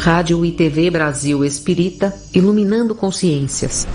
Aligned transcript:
Rádio 0.00 0.46
e 0.46 0.50
TV 0.50 0.88
Brasil 0.88 1.44
Espírita, 1.44 2.18
iluminando 2.32 2.94
consciências. 2.94 3.86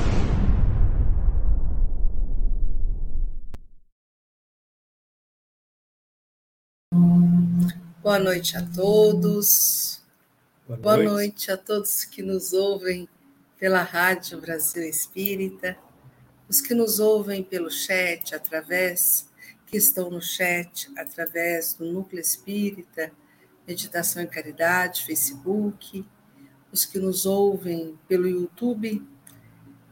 Boa 8.03 8.19
noite 8.19 8.55
a 8.55 8.61
todos. 8.61 10.03
Boa 10.67 10.77
noite. 10.77 10.83
Boa 10.83 10.97
noite 10.97 11.51
a 11.51 11.57
todos 11.57 12.05
que 12.05 12.21
nos 12.21 12.53
ouvem 12.53 13.09
pela 13.59 13.81
Rádio 13.81 14.39
Brasil 14.39 14.83
Espírita, 14.83 15.75
os 16.47 16.61
que 16.61 16.75
nos 16.75 16.99
ouvem 16.99 17.43
pelo 17.43 17.71
chat, 17.71 18.35
através, 18.35 19.27
que 19.65 19.75
estão 19.75 20.11
no 20.11 20.21
chat, 20.21 20.87
através 20.99 21.73
do 21.73 21.91
Núcleo 21.91 22.21
Espírita, 22.21 23.11
Meditação 23.67 24.21
e 24.21 24.27
Caridade, 24.27 25.05
Facebook, 25.05 26.05
os 26.71 26.85
que 26.85 26.99
nos 26.99 27.25
ouvem 27.25 27.97
pelo 28.07 28.27
YouTube 28.27 29.01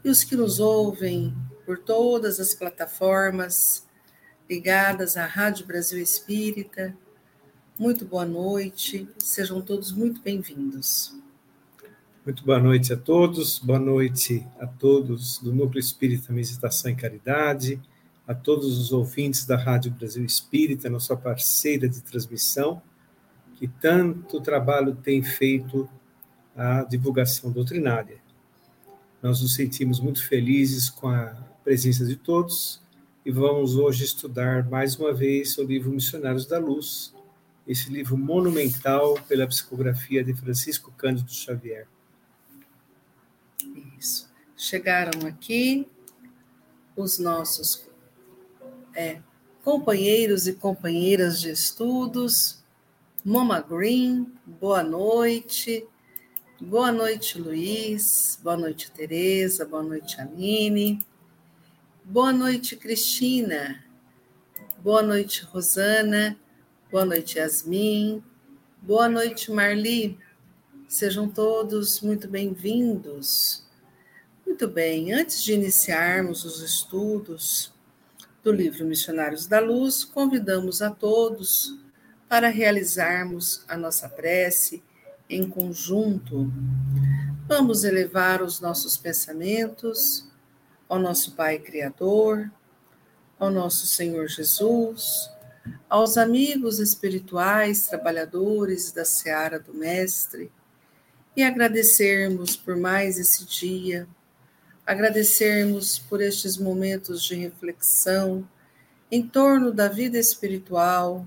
e 0.03 0.09
os 0.09 0.23
que 0.23 0.35
nos 0.35 0.59
ouvem 0.59 1.35
por 1.65 1.79
todas 1.79 2.39
as 2.39 2.53
plataformas 2.53 3.87
ligadas 4.49 5.17
à 5.17 5.25
Rádio 5.25 5.65
Brasil 5.65 5.99
Espírita. 5.99 6.95
Muito 7.79 8.05
boa 8.05 8.25
noite, 8.25 9.07
sejam 9.17 9.59
todos 9.59 9.91
muito 9.91 10.21
bem-vindos. 10.21 11.15
Muito 12.23 12.45
boa 12.45 12.59
noite 12.59 12.93
a 12.93 12.97
todos, 12.97 13.57
boa 13.57 13.79
noite 13.79 14.45
a 14.59 14.67
todos 14.67 15.39
do 15.39 15.51
Núcleo 15.51 15.79
Espírita 15.79 16.31
Meditação 16.31 16.91
e 16.91 16.95
Caridade, 16.95 17.81
a 18.27 18.35
todos 18.35 18.77
os 18.77 18.93
ouvintes 18.93 19.45
da 19.45 19.57
Rádio 19.57 19.91
Brasil 19.91 20.23
Espírita, 20.23 20.89
nossa 20.89 21.17
parceira 21.17 21.89
de 21.89 22.01
transmissão, 22.01 22.81
que 23.63 23.67
tanto 23.79 24.41
trabalho 24.41 24.93
tem 24.93 25.23
feito 25.23 25.89
a 26.53 26.83
divulgação 26.83 27.49
doutrinária. 27.49 28.17
Nós 29.21 29.41
nos 29.41 29.55
sentimos 29.55 30.01
muito 30.01 30.21
felizes 30.21 30.89
com 30.89 31.07
a 31.07 31.27
presença 31.63 32.05
de 32.05 32.17
todos 32.17 32.81
e 33.25 33.31
vamos 33.31 33.77
hoje 33.77 34.03
estudar 34.03 34.69
mais 34.69 34.99
uma 34.99 35.13
vez 35.13 35.57
o 35.57 35.63
livro 35.63 35.93
Missionários 35.93 36.45
da 36.45 36.59
Luz, 36.59 37.15
esse 37.65 37.89
livro 37.89 38.17
monumental 38.17 39.13
pela 39.29 39.47
psicografia 39.47 40.25
de 40.25 40.33
Francisco 40.33 40.91
Cândido 40.97 41.31
Xavier. 41.31 41.87
Isso. 43.97 44.29
Chegaram 44.57 45.25
aqui 45.25 45.87
os 46.97 47.17
nossos 47.17 47.87
é, 48.93 49.21
companheiros 49.63 50.47
e 50.47 50.53
companheiras 50.53 51.39
de 51.39 51.49
estudos. 51.49 52.61
Mama 53.25 53.61
Green, 53.61 54.33
boa 54.45 54.83
noite. 54.83 55.87
Boa 56.59 56.91
noite, 56.91 57.39
Luiz. 57.39 58.37
Boa 58.43 58.57
noite, 58.57 58.91
Tereza. 58.91 59.63
Boa 59.65 59.81
noite, 59.81 60.19
Aline. 60.19 60.99
Boa 62.03 62.33
noite, 62.33 62.75
Cristina. 62.75 63.81
Boa 64.79 65.01
noite, 65.01 65.45
Rosana. 65.45 66.37
Boa 66.91 67.05
noite, 67.05 67.37
Yasmin. 67.37 68.21
Boa 68.81 69.07
noite, 69.07 69.49
Marli. 69.53 70.19
Sejam 70.89 71.29
todos 71.29 72.01
muito 72.01 72.27
bem-vindos. 72.27 73.65
Muito 74.45 74.67
bem, 74.67 75.13
antes 75.13 75.41
de 75.41 75.53
iniciarmos 75.53 76.43
os 76.43 76.61
estudos 76.61 77.73
do 78.43 78.51
livro 78.51 78.85
Missionários 78.85 79.47
da 79.47 79.61
Luz, 79.61 80.03
convidamos 80.03 80.81
a 80.81 80.91
todos 80.91 81.81
para 82.27 82.49
realizarmos 82.49 83.63
a 83.67 83.77
nossa 83.77 84.09
prece 84.09 84.83
em 85.29 85.47
conjunto. 85.49 86.51
Vamos 87.47 87.83
elevar 87.83 88.41
os 88.41 88.59
nossos 88.59 88.97
pensamentos 88.97 90.27
ao 90.87 90.99
nosso 90.99 91.35
Pai 91.35 91.59
Criador, 91.59 92.51
ao 93.39 93.49
nosso 93.49 93.87
Senhor 93.87 94.27
Jesus, 94.27 95.29
aos 95.89 96.17
amigos 96.17 96.79
espirituais, 96.79 97.87
trabalhadores 97.87 98.91
da 98.91 99.05
seara 99.05 99.59
do 99.59 99.73
Mestre, 99.73 100.51
e 101.35 101.43
agradecermos 101.43 102.55
por 102.55 102.75
mais 102.75 103.17
esse 103.17 103.45
dia 103.45 104.07
agradecermos 104.85 105.97
por 105.97 106.21
estes 106.21 106.57
momentos 106.57 107.23
de 107.23 107.35
reflexão 107.35 108.47
em 109.09 109.25
torno 109.25 109.71
da 109.71 109.87
vida 109.87 110.17
espiritual, 110.17 111.25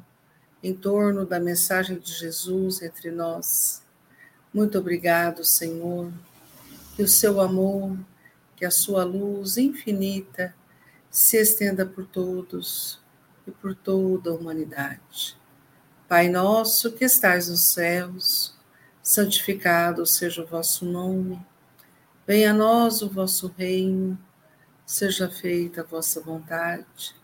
em 0.66 0.74
torno 0.74 1.24
da 1.24 1.38
mensagem 1.38 1.96
de 1.96 2.12
Jesus 2.12 2.82
entre 2.82 3.12
nós. 3.12 3.84
Muito 4.52 4.76
obrigado, 4.76 5.44
Senhor, 5.44 6.12
que 6.96 7.04
o 7.04 7.08
seu 7.08 7.40
amor, 7.40 7.96
que 8.56 8.64
a 8.64 8.70
sua 8.70 9.04
luz 9.04 9.58
infinita 9.58 10.52
se 11.08 11.36
estenda 11.36 11.86
por 11.86 12.04
todos 12.04 13.00
e 13.46 13.52
por 13.52 13.76
toda 13.76 14.30
a 14.30 14.34
humanidade. 14.34 15.38
Pai 16.08 16.28
nosso 16.28 16.90
que 16.90 17.04
estais 17.04 17.48
nos 17.48 17.72
céus, 17.72 18.52
santificado 19.00 20.04
seja 20.04 20.42
o 20.42 20.46
vosso 20.46 20.84
nome. 20.84 21.40
Venha 22.26 22.50
a 22.50 22.54
nós 22.54 23.02
o 23.02 23.08
vosso 23.08 23.54
reino, 23.56 24.18
seja 24.84 25.30
feita 25.30 25.82
a 25.82 25.84
vossa 25.84 26.20
vontade, 26.20 27.14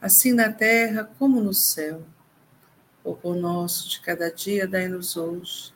assim 0.00 0.32
na 0.32 0.52
terra 0.52 1.08
como 1.16 1.40
no 1.40 1.54
céu. 1.54 2.04
O 3.04 3.16
pão 3.16 3.34
nosso 3.34 3.88
de 3.88 4.00
cada 4.00 4.30
dia 4.30 4.66
dai-nos 4.66 5.16
hoje. 5.16 5.74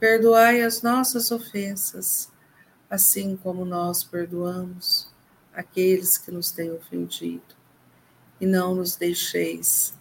Perdoai 0.00 0.62
as 0.62 0.82
nossas 0.82 1.30
ofensas, 1.30 2.32
assim 2.88 3.36
como 3.36 3.64
nós 3.64 4.02
perdoamos 4.02 5.08
aqueles 5.52 6.18
que 6.18 6.30
nos 6.30 6.50
têm 6.50 6.72
ofendido. 6.72 7.54
E 8.40 8.46
não 8.46 8.74
nos 8.74 8.96
deixeis 8.96 9.94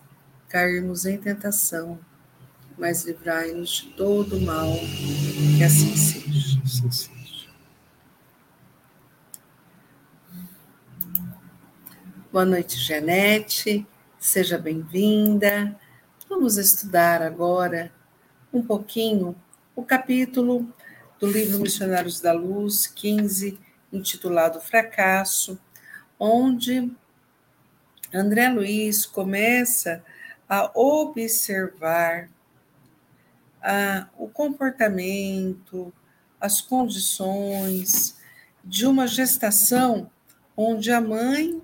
cairmos 0.47 1.05
em 1.05 1.17
tentação, 1.17 1.99
mas 2.77 3.05
livrai-nos 3.05 3.69
de 3.69 3.89
todo 3.89 4.37
o 4.37 4.41
mal, 4.41 4.71
que 5.57 5.63
assim 5.63 5.95
seja. 5.95 6.59
Assim 6.63 6.89
seja. 6.89 7.49
Boa 12.31 12.45
noite, 12.45 12.77
Janete. 12.77 13.85
Seja 14.17 14.57
bem-vinda. 14.57 15.77
Vamos 16.29 16.57
estudar 16.57 17.23
agora 17.23 17.91
um 18.53 18.61
pouquinho 18.61 19.35
o 19.75 19.83
capítulo 19.83 20.71
do 21.19 21.25
livro 21.25 21.57
Missionários 21.57 22.21
da 22.21 22.31
Luz, 22.31 22.85
15, 22.85 23.59
intitulado 23.91 24.61
Fracasso, 24.61 25.59
onde 26.19 26.95
André 28.13 28.47
Luiz 28.49 29.07
começa 29.07 30.03
a 30.47 30.69
observar 30.79 32.29
a, 33.59 34.07
o 34.15 34.29
comportamento, 34.29 35.91
as 36.39 36.61
condições 36.61 38.19
de 38.63 38.85
uma 38.85 39.07
gestação 39.07 40.11
onde 40.55 40.91
a 40.91 41.01
mãe 41.01 41.59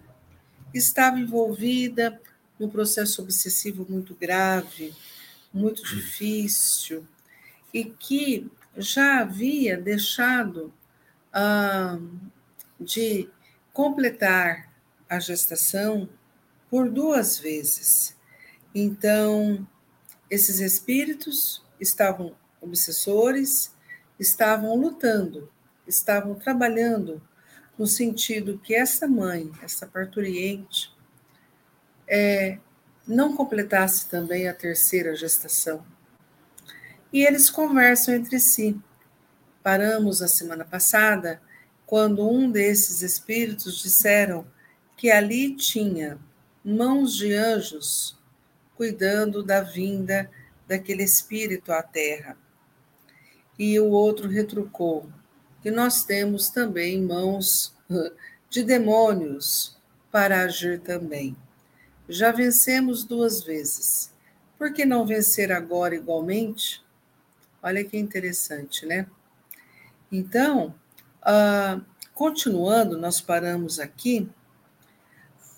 estava 0.73 1.19
envolvida 1.19 2.19
num 2.59 2.69
processo 2.69 3.21
obsessivo 3.21 3.85
muito 3.89 4.15
grave, 4.15 4.93
muito 5.53 5.83
difícil, 5.83 7.05
e 7.73 7.85
que 7.85 8.49
já 8.77 9.19
havia 9.19 9.77
deixado 9.77 10.73
ah, 11.33 11.99
de 12.79 13.29
completar 13.73 14.71
a 15.09 15.19
gestação 15.19 16.09
por 16.69 16.89
duas 16.89 17.37
vezes. 17.37 18.15
Então, 18.73 19.67
esses 20.29 20.59
espíritos 20.59 21.63
estavam 21.79 22.35
obsessores, 22.61 23.73
estavam 24.19 24.75
lutando, 24.75 25.51
estavam 25.87 26.35
trabalhando 26.35 27.21
no 27.77 27.85
sentido 27.85 28.59
que 28.63 28.73
essa 28.73 29.07
mãe, 29.07 29.51
essa 29.61 29.85
parturiente, 29.85 30.94
é, 32.07 32.57
não 33.07 33.35
completasse 33.35 34.07
também 34.09 34.47
a 34.47 34.53
terceira 34.53 35.15
gestação. 35.15 35.85
E 37.11 37.23
eles 37.23 37.49
conversam 37.49 38.13
entre 38.13 38.39
si. 38.39 38.79
Paramos 39.63 40.21
a 40.21 40.27
semana 40.27 40.65
passada 40.65 41.41
quando 41.85 42.29
um 42.29 42.49
desses 42.49 43.01
espíritos 43.01 43.81
disseram 43.81 44.45
que 44.97 45.11
ali 45.11 45.55
tinha 45.55 46.17
mãos 46.63 47.15
de 47.15 47.33
anjos 47.33 48.17
cuidando 48.75 49.43
da 49.43 49.61
vinda 49.61 50.29
daquele 50.67 51.03
espírito 51.03 51.71
à 51.71 51.81
terra. 51.81 52.37
E 53.57 53.79
o 53.79 53.89
outro 53.89 54.27
retrucou: 54.27 55.09
que 55.61 55.71
nós 55.71 56.03
temos 56.03 56.49
também 56.49 57.01
mãos 57.01 57.73
de 58.49 58.63
demônios 58.63 59.77
para 60.11 60.43
agir 60.43 60.79
também. 60.79 61.35
Já 62.07 62.31
vencemos 62.31 63.03
duas 63.03 63.43
vezes. 63.43 64.11
Por 64.57 64.71
que 64.71 64.85
não 64.85 65.05
vencer 65.05 65.51
agora 65.51 65.95
igualmente? 65.95 66.83
Olha 67.61 67.83
que 67.83 67.97
interessante, 67.97 68.85
né? 68.85 69.07
Então, 70.11 70.75
uh, 71.21 71.81
continuando, 72.13 72.97
nós 72.97 73.19
paramos 73.19 73.79
aqui 73.79 74.29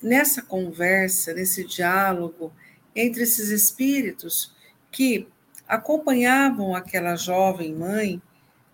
nessa 0.02 0.42
conversa, 0.42 1.34
nesse 1.34 1.66
diálogo 1.66 2.54
entre 2.96 3.24
esses 3.24 3.50
espíritos 3.50 4.56
que 4.92 5.28
acompanhavam 5.68 6.74
aquela 6.74 7.16
jovem 7.16 7.76
mãe 7.76 8.22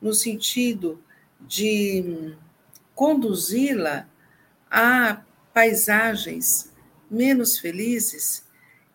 no 0.01 0.13
sentido 0.13 1.03
de 1.41 2.35
conduzi-la 2.93 4.07
a 4.69 5.21
paisagens 5.53 6.72
menos 7.09 7.57
felizes 7.57 8.43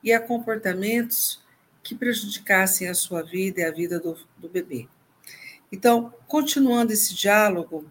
e 0.03 0.13
a 0.13 0.21
comportamentos 0.21 1.43
que 1.83 1.95
prejudicassem 1.95 2.89
a 2.89 2.95
sua 2.95 3.23
vida 3.23 3.61
e 3.61 3.65
a 3.65 3.71
vida 3.71 3.99
do, 3.99 4.17
do 4.37 4.49
bebê. 4.49 4.89
Então, 5.71 6.13
continuando 6.27 6.93
esse 6.93 7.15
diálogo, 7.15 7.85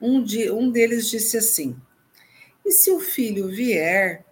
um, 0.00 0.22
de, 0.22 0.50
um 0.50 0.70
deles 0.70 1.08
disse 1.08 1.36
assim: 1.36 1.76
E 2.64 2.72
se 2.72 2.90
o 2.90 3.00
filho 3.00 3.48
vier, 3.48 4.24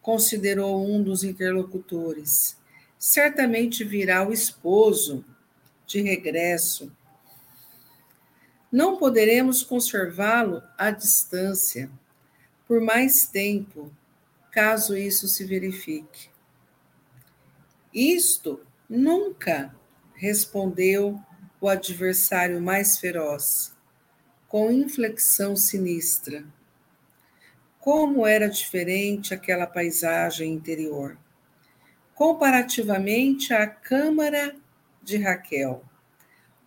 considerou 0.00 0.88
um 0.88 1.02
dos 1.02 1.24
interlocutores, 1.24 2.56
certamente 2.98 3.84
virá 3.84 4.26
o 4.26 4.32
esposo 4.32 5.24
de 5.86 6.00
regresso. 6.00 6.92
Não 8.70 8.96
poderemos 8.96 9.62
conservá-lo 9.62 10.62
à 10.76 10.90
distância 10.90 11.90
por 12.66 12.80
mais 12.80 13.26
tempo, 13.26 13.92
caso 14.56 14.96
isso 14.96 15.28
se 15.28 15.44
verifique. 15.44 16.30
Isto 17.92 18.64
nunca, 18.88 19.76
respondeu 20.14 21.20
o 21.60 21.68
adversário 21.68 22.58
mais 22.58 22.96
feroz, 22.96 23.76
com 24.48 24.72
inflexão 24.72 25.54
sinistra. 25.56 26.42
Como 27.78 28.26
era 28.26 28.48
diferente 28.48 29.34
aquela 29.34 29.66
paisagem 29.66 30.54
interior, 30.54 31.18
comparativamente 32.14 33.52
à 33.52 33.66
câmara 33.66 34.56
de 35.02 35.18
Raquel, 35.18 35.84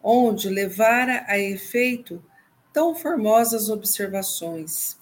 onde 0.04 0.48
levara 0.48 1.26
a 1.28 1.40
efeito 1.40 2.24
tão 2.72 2.94
formosas 2.94 3.68
observações 3.68 4.96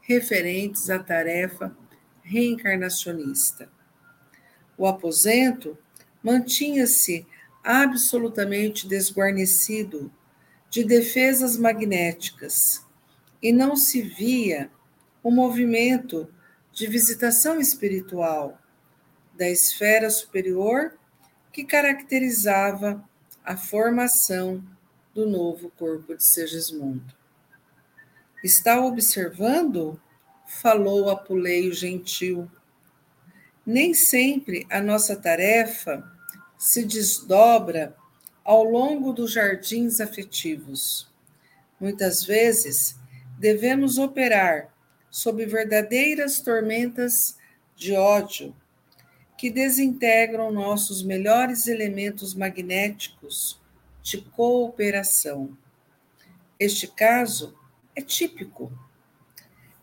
referentes 0.00 0.88
à 0.88 0.98
tarefa 0.98 1.76
reencarnacionista. 2.32 3.68
O 4.78 4.86
aposento 4.86 5.76
mantinha-se 6.22 7.26
absolutamente 7.62 8.88
desguarnecido 8.88 10.10
de 10.70 10.82
defesas 10.82 11.58
magnéticas 11.58 12.86
e 13.42 13.52
não 13.52 13.76
se 13.76 14.00
via 14.00 14.70
o 15.22 15.30
movimento 15.30 16.26
de 16.72 16.86
visitação 16.86 17.60
espiritual 17.60 18.58
da 19.36 19.48
esfera 19.48 20.08
superior 20.08 20.96
que 21.52 21.64
caracterizava 21.64 23.04
a 23.44 23.56
formação 23.56 24.64
do 25.12 25.28
novo 25.28 25.70
corpo 25.76 26.16
de 26.16 26.24
Segismundo. 26.24 27.14
Está 28.42 28.80
observando? 28.80 30.00
Falou 30.60 31.08
Apuleio 31.08 31.72
gentil. 31.72 32.48
Nem 33.64 33.94
sempre 33.94 34.66
a 34.70 34.80
nossa 34.80 35.16
tarefa 35.16 36.04
se 36.58 36.84
desdobra 36.84 37.96
ao 38.44 38.62
longo 38.62 39.12
dos 39.12 39.32
jardins 39.32 40.00
afetivos. 40.00 41.10
Muitas 41.80 42.24
vezes 42.24 42.96
devemos 43.38 43.98
operar 43.98 44.72
sob 45.10 45.44
verdadeiras 45.46 46.40
tormentas 46.40 47.36
de 47.74 47.94
ódio 47.94 48.54
que 49.36 49.50
desintegram 49.50 50.52
nossos 50.52 51.02
melhores 51.02 51.66
elementos 51.66 52.34
magnéticos 52.34 53.60
de 54.02 54.18
cooperação. 54.20 55.56
Este 56.58 56.86
caso 56.86 57.58
é 57.96 58.00
típico. 58.00 58.72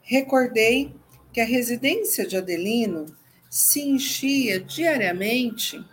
Recordei 0.10 0.92
que 1.32 1.40
a 1.40 1.46
residência 1.46 2.26
de 2.26 2.36
Adelino 2.36 3.16
se 3.48 3.80
enchia 3.80 4.60
diariamente 4.60 5.86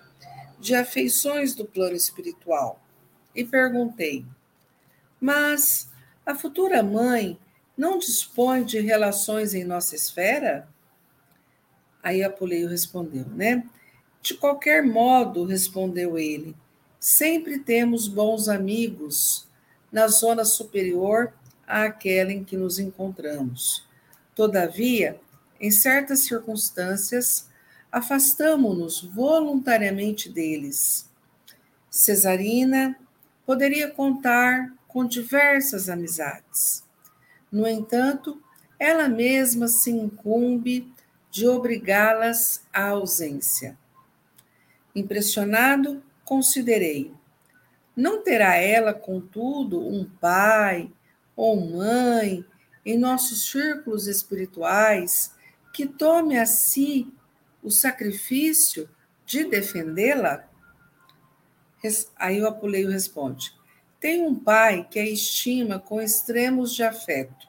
de 0.58 0.74
afeições 0.74 1.54
do 1.54 1.66
plano 1.66 1.94
espiritual 1.94 2.80
e 3.34 3.44
perguntei: 3.44 4.24
Mas 5.20 5.90
a 6.24 6.34
futura 6.34 6.82
mãe 6.82 7.38
não 7.76 7.98
dispõe 7.98 8.64
de 8.64 8.80
relações 8.80 9.52
em 9.52 9.64
nossa 9.64 9.94
esfera? 9.94 10.66
Aí 12.02 12.24
Apuleio 12.24 12.70
respondeu, 12.70 13.26
né? 13.26 13.68
De 14.22 14.32
qualquer 14.32 14.82
modo, 14.82 15.44
respondeu 15.44 16.16
ele, 16.16 16.56
sempre 16.98 17.58
temos 17.58 18.08
bons 18.08 18.48
amigos 18.48 19.46
na 19.92 20.08
zona 20.08 20.42
superior 20.42 21.34
àquela 21.66 22.32
em 22.32 22.42
que 22.42 22.56
nos 22.56 22.78
encontramos. 22.78 23.85
Todavia, 24.36 25.18
em 25.58 25.70
certas 25.70 26.20
circunstâncias, 26.20 27.48
afastamo-nos 27.90 29.00
voluntariamente 29.00 30.28
deles. 30.28 31.08
Cesarina 31.88 32.94
poderia 33.46 33.90
contar 33.90 34.74
com 34.86 35.06
diversas 35.06 35.88
amizades. 35.88 36.84
No 37.50 37.66
entanto, 37.66 38.38
ela 38.78 39.08
mesma 39.08 39.68
se 39.68 39.90
incumbe 39.90 40.92
de 41.30 41.48
obrigá-las 41.48 42.62
à 42.70 42.88
ausência. 42.88 43.74
Impressionado, 44.94 46.02
considerei: 46.26 47.10
não 47.96 48.22
terá 48.22 48.56
ela, 48.56 48.92
contudo, 48.92 49.80
um 49.80 50.04
pai 50.04 50.92
ou 51.34 51.58
mãe 51.58 52.44
em 52.86 52.96
nossos 52.96 53.50
círculos 53.50 54.06
espirituais 54.06 55.32
que 55.74 55.84
tome 55.84 56.38
a 56.38 56.46
si 56.46 57.12
o 57.60 57.68
sacrifício 57.68 58.88
de 59.26 59.44
defendê-la? 59.44 60.48
Aí 62.16 62.40
o 62.40 62.46
Apuleio 62.46 62.88
responde: 62.88 63.52
Tem 63.98 64.22
um 64.22 64.36
pai 64.36 64.86
que 64.88 65.00
a 65.00 65.04
estima 65.04 65.80
com 65.80 66.00
extremos 66.00 66.72
de 66.72 66.84
afeto, 66.84 67.48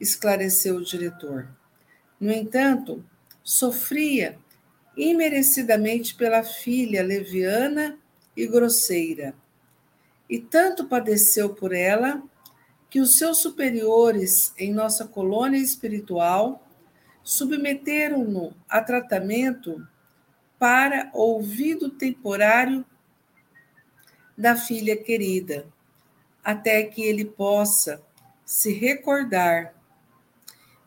esclareceu 0.00 0.76
o 0.76 0.84
diretor. 0.84 1.48
No 2.20 2.32
entanto, 2.32 3.04
sofria 3.44 4.36
imerecidamente 4.96 6.16
pela 6.16 6.42
filha 6.42 7.02
leviana 7.04 7.96
e 8.36 8.44
grosseira, 8.46 9.34
e 10.28 10.40
tanto 10.40 10.86
padeceu 10.86 11.54
por 11.54 11.72
ela 11.72 12.22
que 12.90 13.00
os 13.00 13.18
seus 13.18 13.38
superiores 13.38 14.52
em 14.58 14.72
nossa 14.72 15.06
colônia 15.06 15.58
espiritual 15.58 16.66
submeteram-no 17.22 18.54
a 18.68 18.80
tratamento 18.80 19.86
para 20.58 21.10
ouvido 21.12 21.90
temporário 21.90 22.84
da 24.36 24.56
filha 24.56 24.96
querida, 24.96 25.66
até 26.42 26.82
que 26.84 27.02
ele 27.02 27.24
possa 27.24 28.02
se 28.44 28.72
recordar 28.72 29.74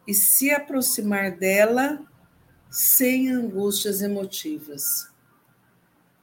e 0.08 0.14
se 0.14 0.50
aproximar 0.50 1.32
dela 1.38 2.04
sem 2.70 3.30
angústias 3.30 4.02
emotivas. 4.02 5.12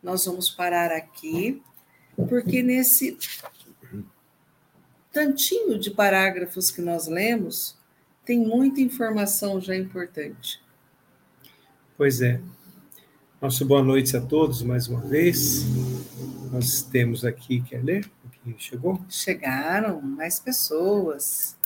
Nós 0.03 0.25
vamos 0.25 0.51
parar 0.51 0.91
aqui, 0.91 1.63
porque 2.29 2.63
nesse 2.63 3.17
tantinho 5.13 5.79
de 5.79 5.91
parágrafos 5.91 6.71
que 6.71 6.81
nós 6.81 7.07
lemos, 7.07 7.77
tem 8.25 8.39
muita 8.39 8.81
informação 8.81 9.61
já 9.61 9.75
importante. 9.75 10.61
Pois 11.97 12.21
é. 12.21 12.41
Nossa 13.41 13.65
boa 13.65 13.83
noite 13.83 14.17
a 14.17 14.21
todos 14.21 14.63
mais 14.63 14.89
uma 14.89 15.01
vez. 15.01 15.65
Nós 16.53 16.83
temos 16.83 17.25
aqui, 17.25 17.61
quer 17.63 17.85
ler? 17.85 18.11
Aqui 18.27 18.55
chegou? 18.59 19.01
Chegaram 19.09 20.01
mais 20.01 20.41
pessoas. 20.41 21.57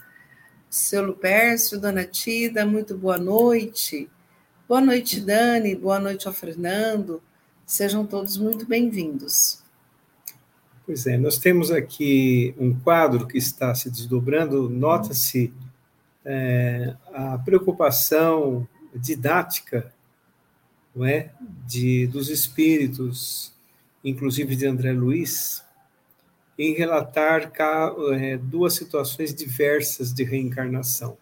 Seu 0.68 1.02
Lupércio, 1.04 1.80
Dona 1.80 2.04
Tida, 2.04 2.64
muito 2.64 2.96
boa 2.96 3.18
noite. 3.18 4.08
Boa 4.68 4.80
noite, 4.80 5.20
Dani. 5.20 5.75
Boa 5.75 5.99
noite 5.99 6.26
ao 6.26 6.32
Fernando. 6.32 7.22
Sejam 7.66 8.06
todos 8.06 8.37
muito 8.37 8.66
bem-vindos. 8.66 9.62
Pois 10.85 11.07
é, 11.07 11.17
nós 11.17 11.39
temos 11.39 11.71
aqui 11.71 12.55
um 12.59 12.75
quadro 12.75 13.29
que 13.29 13.39
está 13.39 13.73
se 13.73 13.89
desdobrando. 13.89 14.69
Nota-se 14.69 15.53
é, 16.25 16.97
a 17.15 17.39
preocupação 17.39 18.67
didática 18.93 19.93
não 20.95 21.07
é, 21.07 21.31
de, 21.67 22.09
dos 22.09 22.29
espíritos, 22.29 23.53
inclusive 24.05 24.57
de 24.57 24.67
André 24.67 24.93
Luiz, 24.93 25.65
em 26.59 26.75
relatar 26.75 27.53
é, 28.15 28.37
duas 28.37 28.75
situações 28.75 29.33
diversas 29.33 30.12
de 30.12 30.25
reencarnação. 30.25 31.17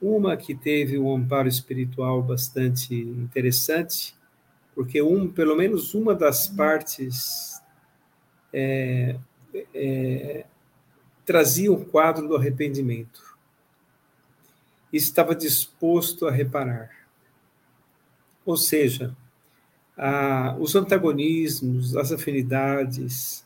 Uma 0.00 0.36
que 0.36 0.54
teve 0.54 0.98
um 0.98 1.14
amparo 1.14 1.48
espiritual 1.48 2.22
bastante 2.22 2.94
interessante, 2.94 4.14
porque 4.74 5.00
um, 5.00 5.28
pelo 5.28 5.56
menos 5.56 5.94
uma 5.94 6.14
das 6.14 6.46
partes 6.46 7.49
é, 8.52 9.16
é, 9.74 10.44
trazia 11.24 11.72
o 11.72 11.84
quadro 11.84 12.26
do 12.26 12.36
arrependimento 12.36 13.30
estava 14.92 15.34
disposto 15.34 16.26
a 16.26 16.30
reparar. 16.30 16.90
Ou 18.44 18.56
seja, 18.56 19.14
a, 19.96 20.56
os 20.58 20.74
antagonismos, 20.74 21.96
as 21.96 22.10
afinidades, 22.10 23.44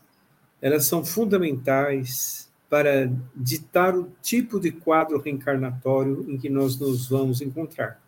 elas 0.62 0.86
são 0.86 1.04
fundamentais 1.04 2.48
para 2.70 3.10
ditar 3.36 3.94
o 3.94 4.10
tipo 4.22 4.58
de 4.58 4.72
quadro 4.72 5.20
reencarnatório 5.20 6.24
em 6.28 6.38
que 6.38 6.48
nós 6.48 6.78
nos 6.78 7.08
vamos 7.08 7.40
encontrar. 7.40 8.00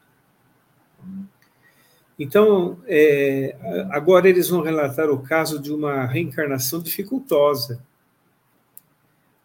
Então, 2.18 2.80
é, 2.86 3.56
agora 3.90 4.28
eles 4.28 4.48
vão 4.48 4.62
relatar 4.62 5.10
o 5.10 5.20
caso 5.20 5.58
de 5.58 5.70
uma 5.70 6.06
reencarnação 6.06 6.80
dificultosa. 6.80 7.84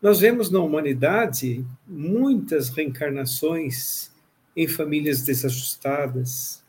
Nós 0.02 0.20
vemos 0.20 0.50
na 0.50 0.60
humanidade 0.60 1.66
muitas 1.86 2.70
reencarnações 2.70 4.10
em 4.56 4.68
famílias 4.68 5.22
desajustadas, 5.22 6.64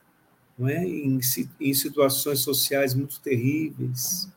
não 0.59 0.69
é? 0.69 0.85
em, 0.85 1.21
em 1.61 1.75
situações 1.75 2.41
sociais 2.41 2.95
muito 2.95 3.21
terríveis, 3.21 4.29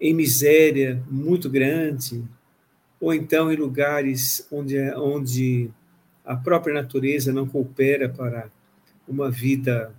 em 0.00 0.14
miséria 0.14 1.02
muito 1.10 1.48
grande, 1.50 2.22
ou 3.00 3.12
então 3.12 3.50
em 3.50 3.56
lugares 3.56 4.46
onde, 4.50 4.78
onde 4.92 5.70
a 6.24 6.36
própria 6.36 6.74
natureza 6.74 7.32
não 7.32 7.46
coopera 7.46 8.08
para 8.08 8.50
uma 9.06 9.30
vida 9.30 9.94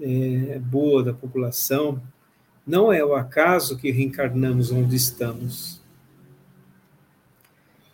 é, 0.00 0.58
boa 0.58 1.02
da 1.02 1.12
população, 1.12 2.02
não 2.66 2.92
é 2.92 3.04
o 3.04 3.14
acaso 3.14 3.76
que 3.76 3.90
reencarnamos 3.90 4.70
onde 4.70 4.96
estamos. 4.96 5.82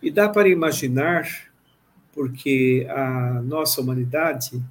E 0.03 0.11
dá 0.11 0.29
para 0.29 0.49
imaginar, 0.49 1.29
porque 2.13 2.87
a 2.89 3.43
nossa 3.43 3.81
humanidade 3.81 4.63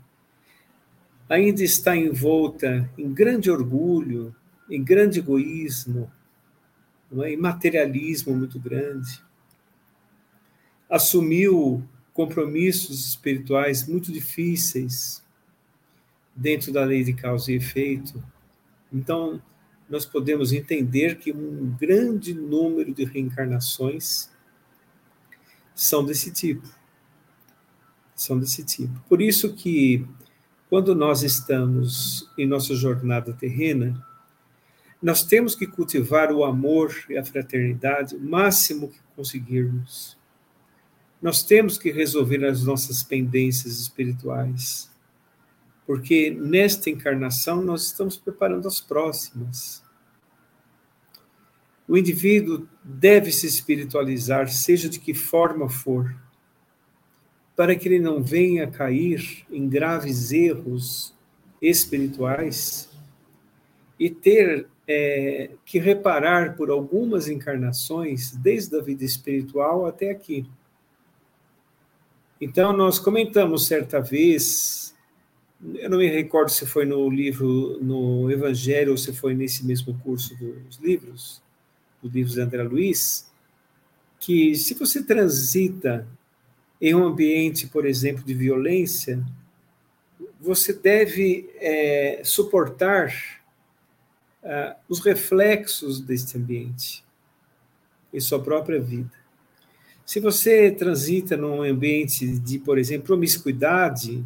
ainda 1.28 1.64
está 1.64 1.96
envolta 1.96 2.90
em 2.98 3.14
grande 3.14 3.52
orgulho, 3.52 4.34
em 4.70 4.84
grande 4.84 5.20
egoísmo, 5.20 6.12
é? 7.24 7.34
em 7.34 7.38
materialismo 7.38 8.36
muito 8.36 8.60
grande. 8.60 9.22
Assumiu 10.90 11.84
compromissos 12.14 13.08
espirituais 13.10 13.88
muito 13.88 14.12
difíceis 14.12 15.24
dentro 16.40 16.72
da 16.72 16.86
lei 16.86 17.04
de 17.04 17.14
causa 17.14 17.52
e 17.52 17.56
efeito. 17.56 18.24
Então, 18.92 19.42
nós 19.90 20.06
podemos 20.06 20.54
entender 20.54 21.18
que 21.18 21.34
um 21.34 21.76
grande 21.80 22.34
número 22.34 22.94
de 22.94 23.04
reencarnações 23.04 24.30
são 25.76 26.06
desse 26.06 26.32
tipo. 26.32 26.68
São 28.16 28.40
desse 28.40 28.64
tipo. 28.64 29.00
Por 29.10 29.22
isso 29.22 29.54
que, 29.54 30.06
quando 30.70 30.96
nós 30.96 31.24
estamos 31.24 32.30
em 32.38 32.48
nossa 32.48 32.74
jornada 32.74 33.34
terrena, 33.34 34.06
nós 35.02 35.24
temos 35.24 35.56
que 35.56 35.68
cultivar 35.68 36.32
o 36.32 36.44
amor 36.44 36.94
e 37.10 37.18
a 37.18 37.26
fraternidade 37.26 38.16
o 38.16 38.20
máximo 38.20 38.90
que 38.90 39.00
conseguirmos. 39.16 40.18
Nós 41.22 41.44
temos 41.44 41.78
que 41.78 41.92
resolver 41.92 42.46
as 42.46 42.64
nossas 42.64 43.04
pendências 43.04 43.80
espirituais, 43.80 44.89
porque 45.90 46.30
nesta 46.30 46.88
encarnação 46.88 47.64
nós 47.64 47.86
estamos 47.86 48.16
preparando 48.16 48.68
as 48.68 48.80
próximas. 48.80 49.84
O 51.88 51.98
indivíduo 51.98 52.68
deve 52.84 53.32
se 53.32 53.48
espiritualizar, 53.48 54.50
seja 54.50 54.88
de 54.88 55.00
que 55.00 55.16
forma 55.16 55.68
for, 55.68 56.16
para 57.56 57.76
que 57.76 57.88
ele 57.88 57.98
não 57.98 58.22
venha 58.22 58.70
cair 58.70 59.44
em 59.50 59.68
graves 59.68 60.32
erros 60.32 61.12
espirituais 61.60 62.88
e 64.00 64.12
ter 64.12 64.68
é, 64.88 65.50
que 65.66 65.80
reparar 65.80 66.56
por 66.56 66.70
algumas 66.70 67.28
encarnações, 67.28 68.30
desde 68.30 68.78
a 68.78 68.82
vida 68.84 69.04
espiritual 69.04 69.88
até 69.88 70.12
aqui. 70.12 70.46
Então, 72.40 72.74
nós 72.74 73.00
comentamos 73.00 73.66
certa 73.66 74.00
vez, 74.00 74.90
eu 75.76 75.90
não 75.90 75.98
me 75.98 76.08
recordo 76.08 76.50
se 76.50 76.66
foi 76.66 76.86
no 76.86 77.10
livro, 77.10 77.78
no 77.82 78.32
Evangelho, 78.32 78.92
ou 78.92 78.98
se 78.98 79.12
foi 79.14 79.34
nesse 79.34 79.66
mesmo 79.66 79.98
curso 80.00 80.36
dos 80.36 80.78
livros, 80.78 81.42
do 82.02 82.10
livro 82.10 82.32
de 82.32 82.40
André 82.40 82.64
Luiz, 82.64 83.30
que 84.20 84.56
se 84.56 84.74
você 84.74 85.04
transita 85.04 86.08
em 86.82 86.96
um 86.96 87.04
ambiente, 87.04 87.68
por 87.68 87.86
exemplo, 87.86 88.24
de 88.24 88.34
violência, 88.34 89.22
você 90.40 90.72
deve 90.72 91.50
é, 91.56 92.22
suportar 92.24 93.14
uh, 94.44 94.76
os 94.88 95.00
reflexos 95.00 96.00
deste 96.00 96.38
ambiente 96.38 97.04
em 98.14 98.20
sua 98.20 98.42
própria 98.42 98.80
vida. 98.80 99.12
Se 100.06 100.20
você 100.20 100.72
transita 100.72 101.38
num 101.38 101.62
ambiente 101.62 102.26
de, 102.40 102.58
por 102.60 102.78
exemplo, 102.78 103.08
promiscuidade, 103.08 104.26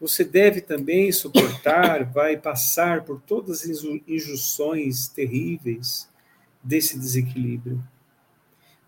você 0.00 0.24
deve 0.24 0.60
também 0.60 1.12
suportar, 1.12 2.04
vai 2.04 2.36
passar 2.36 3.04
por 3.04 3.20
todas 3.20 3.64
as 3.68 3.84
injunções 4.08 5.08
terríveis 5.08 6.08
desse 6.62 6.98
desequilíbrio. 6.98 7.82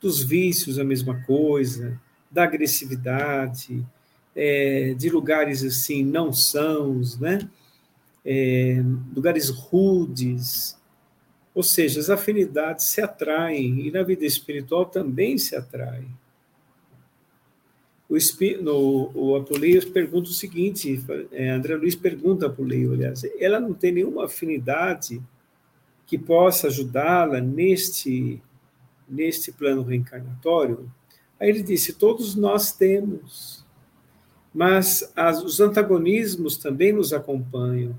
Dos 0.00 0.22
vícios, 0.22 0.78
a 0.78 0.84
mesma 0.84 1.22
coisa, 1.24 2.00
da 2.30 2.44
agressividade, 2.44 3.84
é, 4.34 4.94
de 4.94 5.10
lugares 5.10 5.62
assim 5.62 6.02
não 6.02 6.32
sãos, 6.32 7.18
né? 7.18 7.48
é, 8.24 8.82
lugares 9.14 9.48
rudes, 9.48 10.78
ou 11.54 11.62
seja, 11.62 12.00
as 12.00 12.08
afinidades 12.08 12.86
se 12.86 13.00
atraem 13.00 13.86
e 13.86 13.90
na 13.90 14.02
vida 14.02 14.24
espiritual 14.24 14.86
também 14.86 15.36
se 15.36 15.54
atraem. 15.54 16.08
O, 18.12 18.62
no, 18.62 19.10
o 19.14 19.36
Apuleio 19.36 19.90
pergunta 19.90 20.28
o 20.28 20.34
seguinte, 20.34 21.02
é, 21.32 21.48
André 21.48 21.76
Luiz 21.76 21.94
pergunta 21.94 22.44
a 22.44 22.48
Apuleio, 22.50 22.92
aliás, 22.92 23.24
ela 23.40 23.58
não 23.58 23.72
tem 23.72 23.90
nenhuma 23.90 24.26
afinidade 24.26 25.22
que 26.06 26.18
possa 26.18 26.66
ajudá-la 26.66 27.40
neste, 27.40 28.38
neste 29.08 29.50
plano 29.50 29.82
reencarnatório? 29.82 30.92
Aí 31.40 31.48
ele 31.48 31.62
disse, 31.62 31.94
todos 31.94 32.34
nós 32.34 32.72
temos, 32.72 33.64
mas 34.52 35.10
as, 35.16 35.42
os 35.42 35.58
antagonismos 35.58 36.58
também 36.58 36.92
nos 36.92 37.14
acompanham 37.14 37.96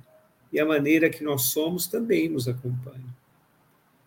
e 0.52 0.60
a 0.60 0.66
maneira 0.66 1.10
que 1.10 1.24
nós 1.24 1.46
somos 1.46 1.88
também 1.88 2.30
nos 2.30 2.48
acompanha. 2.48 3.04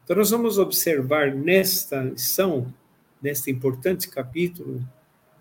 Então, 0.05 0.15
nós 0.15 0.31
vamos 0.31 0.57
observar 0.57 1.35
nesta 1.35 2.01
lição, 2.01 2.73
neste 3.21 3.51
importante 3.51 4.09
capítulo, 4.09 4.87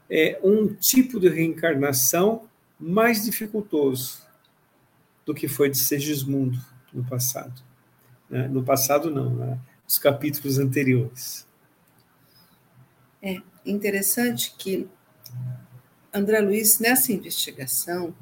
é, 0.10 0.40
um 0.44 0.74
tipo 0.74 1.20
de 1.20 1.30
reencarnação 1.30 2.48
mais 2.80 3.24
dificultoso 3.24 4.24
do 5.26 5.34
que 5.34 5.48
foi 5.48 5.70
de 5.70 5.78
Segismundo 5.78 6.60
no 6.94 7.04
passado. 7.04 7.62
Né? 8.30 8.48
No 8.48 8.64
passado, 8.64 9.10
não, 9.10 9.34
né? 9.34 9.60
nos 9.84 9.98
capítulos 9.98 10.60
anteriores. 10.60 11.48
É 13.22 13.38
interessante 13.66 14.54
que 14.58 14.88
André 16.14 16.40
Luiz, 16.40 16.80
nessa 16.80 17.12
investigação, 17.12 18.14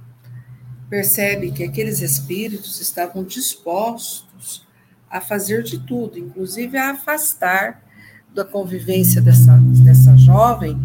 percebe 0.89 1.51
que 1.51 1.63
aqueles 1.63 2.01
espíritos 2.01 2.79
estavam 2.79 3.23
dispostos 3.23 4.65
a 5.09 5.19
fazer 5.21 5.63
de 5.63 5.79
tudo, 5.79 6.17
inclusive 6.17 6.77
a 6.77 6.91
afastar 6.91 7.83
da 8.33 8.43
convivência 8.43 9.21
dessa, 9.21 9.57
dessa 9.83 10.17
jovem 10.17 10.75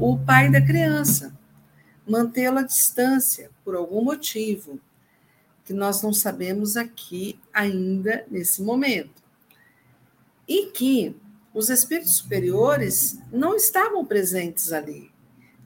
o 0.00 0.16
pai 0.16 0.48
da 0.48 0.60
criança, 0.60 1.36
mantê-la 2.06 2.60
à 2.60 2.64
distância 2.64 3.50
por 3.64 3.74
algum 3.74 4.02
motivo 4.02 4.78
que 5.64 5.72
nós 5.72 6.02
não 6.02 6.12
sabemos 6.12 6.76
aqui 6.76 7.38
ainda 7.52 8.24
nesse 8.30 8.62
momento. 8.62 9.22
E 10.46 10.66
que 10.66 11.16
os 11.52 11.68
espíritos 11.68 12.16
superiores 12.16 13.18
não 13.32 13.56
estavam 13.56 14.04
presentes 14.06 14.72
ali. 14.72 15.10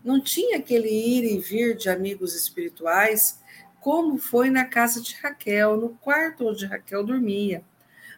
Não 0.02 0.20
tinha 0.20 0.58
aquele 0.58 0.88
ir 0.88 1.24
e 1.24 1.38
vir 1.38 1.76
de 1.76 1.90
amigos 1.90 2.34
espirituais 2.34 3.38
como 3.80 4.16
foi 4.16 4.48
na 4.48 4.64
casa 4.64 5.02
de 5.02 5.14
Raquel, 5.16 5.76
no 5.76 5.90
quarto 5.90 6.48
onde 6.48 6.64
Raquel 6.64 7.04
dormia. 7.04 7.62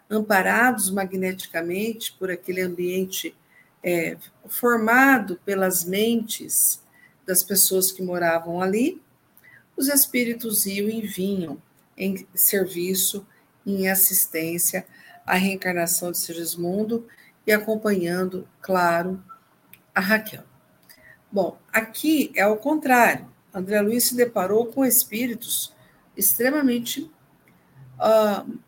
amparados 0.09 0.91
magneticamente 0.91 2.13
por 2.13 2.31
aquele 2.31 2.61
ambiente 2.61 3.35
é, 3.85 4.17
formado 4.49 5.39
pelas 5.45 5.85
mentes 5.85 6.83
das 7.27 7.43
pessoas 7.43 7.93
que 7.93 8.03
moravam 8.03 8.63
ali, 8.63 9.03
os 9.77 9.89
espíritos 9.89 10.65
iam 10.65 10.89
e 10.89 11.03
vinham 11.03 11.63
em 11.97 12.27
serviço, 12.35 13.27
em 13.67 13.89
assistência 13.89 14.87
à 15.27 15.35
reencarnação 15.35 16.11
de 16.11 16.19
Sigismundo 16.19 17.07
e 17.47 17.53
acompanhando, 17.53 18.49
claro, 18.61 19.23
a 19.95 20.01
Raquel. 20.01 20.45
Bom, 21.31 21.59
aqui 21.73 22.33
é 22.35 22.47
o 22.47 22.57
contrário. 22.57 23.31
André 23.53 23.81
Luiz 23.83 24.05
se 24.05 24.17
deparou 24.17 24.67
com 24.67 24.85
espíritos 24.85 25.75
extremamente 26.17 27.11
uh, 27.99 28.59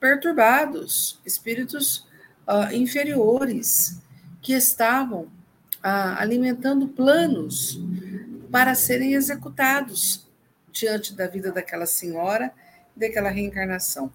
perturbados, 0.00 1.20
espíritos 1.24 2.06
uh, 2.46 2.72
inferiores, 2.72 4.00
que 4.40 4.52
estavam 4.52 5.22
uh, 5.22 6.16
alimentando 6.18 6.88
planos 6.88 7.80
para 8.50 8.74
serem 8.74 9.14
executados 9.14 10.26
diante 10.72 11.14
da 11.14 11.26
vida 11.26 11.50
daquela 11.52 11.86
senhora 11.86 12.52
daquela 12.98 13.30
reencarnação. 13.30 14.12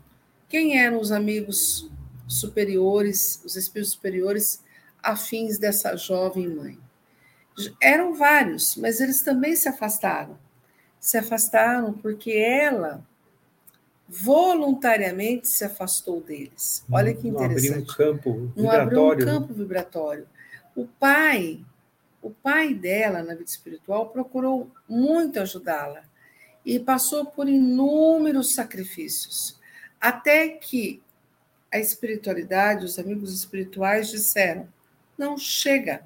Quem 0.50 0.80
eram 0.80 1.00
os 1.00 1.12
amigos 1.12 1.90
superiores, 2.28 3.42
os 3.44 3.56
espíritos 3.56 3.94
superiores 3.94 4.62
afins 5.02 5.58
dessa 5.58 5.96
jovem 5.96 6.50
mãe? 6.50 6.80
Eram 7.82 8.14
vários, 8.14 8.76
mas 8.76 9.00
eles 9.00 9.22
também 9.22 9.56
se 9.56 9.70
afastaram. 9.70 10.38
Se 11.00 11.18
afastaram 11.18 11.94
porque 11.94 12.32
ela 12.32 13.06
voluntariamente 14.22 15.48
se 15.48 15.64
afastou 15.66 16.22
deles. 16.22 16.86
Olha 16.92 17.14
que 17.14 17.28
interessante. 17.28 17.68
Não 17.68 17.74
abriu 17.74 17.82
um 17.82 17.86
campo 17.86 18.34
vibratório. 18.34 18.56
Não 18.56 18.72
abriu 18.72 19.28
um 19.28 19.40
campo 19.40 19.54
vibratório. 19.54 20.28
O 20.76 20.86
pai, 20.86 21.66
o 22.22 22.30
pai 22.30 22.74
dela 22.74 23.24
na 23.24 23.34
vida 23.34 23.50
espiritual 23.50 24.10
procurou 24.10 24.70
muito 24.88 25.40
ajudá-la 25.40 26.04
e 26.66 26.80
passou 26.80 27.26
por 27.26 27.50
inúmeros 27.50 28.54
sacrifícios, 28.54 29.60
até 30.00 30.48
que 30.48 31.02
a 31.72 31.80
espiritualidade, 31.80 32.86
os 32.86 33.00
amigos 33.00 33.34
espirituais 33.34 34.10
disseram: 34.10 34.68
não 35.18 35.38
chega. 35.38 36.04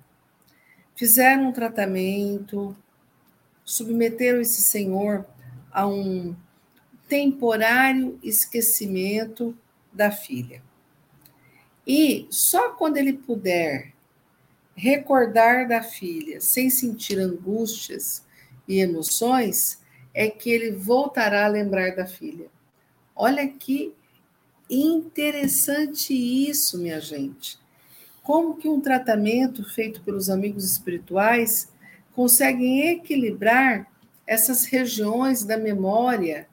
Fizeram 0.96 1.50
um 1.50 1.52
tratamento, 1.52 2.76
submeteram 3.64 4.42
esse 4.42 4.62
senhor 4.62 5.26
a 5.72 5.86
um 5.86 6.36
temporário 7.08 8.20
esquecimento 8.22 9.58
da 9.92 10.12
filha. 10.12 10.62
E 11.86 12.28
só 12.30 12.72
quando 12.72 12.98
ele 12.98 13.14
puder 13.14 13.94
recordar 14.76 15.68
da 15.68 15.82
filha 15.82 16.40
sem 16.42 16.70
sentir 16.70 17.18
angústias 17.18 18.26
e 18.68 18.80
emoções, 18.80 19.82
é 20.14 20.30
que 20.30 20.50
ele 20.50 20.72
voltará 20.72 21.46
a 21.46 21.50
lembrar 21.50 21.96
da 21.96 22.06
filha. 22.06 22.48
Olha 23.16 23.48
que 23.48 23.94
interessante 24.70 26.14
isso, 26.14 26.78
minha 26.78 27.00
gente. 27.00 27.58
Como 28.22 28.58
que 28.58 28.68
um 28.68 28.82
tratamento 28.82 29.64
feito 29.64 30.02
pelos 30.02 30.30
amigos 30.30 30.70
espirituais 30.70 31.72
consegue 32.14 32.82
equilibrar 32.82 33.90
essas 34.28 34.66
regiões 34.66 35.46
da 35.46 35.58
memória 35.58 36.50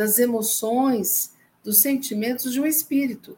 das 0.00 0.18
emoções, 0.18 1.34
dos 1.62 1.82
sentimentos 1.82 2.54
de 2.54 2.58
um 2.58 2.64
espírito, 2.64 3.36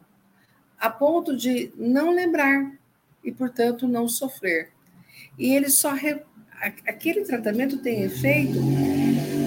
a 0.78 0.88
ponto 0.88 1.37
de 1.37 1.72
não 1.77 2.14
lembrar 2.14 2.79
e, 3.25 3.33
portanto, 3.33 3.88
não 3.88 4.07
sofrer. 4.07 4.70
E 5.37 5.53
ele 5.53 5.68
só 5.68 5.92
re... 5.92 6.22
aquele 6.87 7.22
tratamento 7.22 7.79
tem 7.79 8.03
efeito 8.03 8.61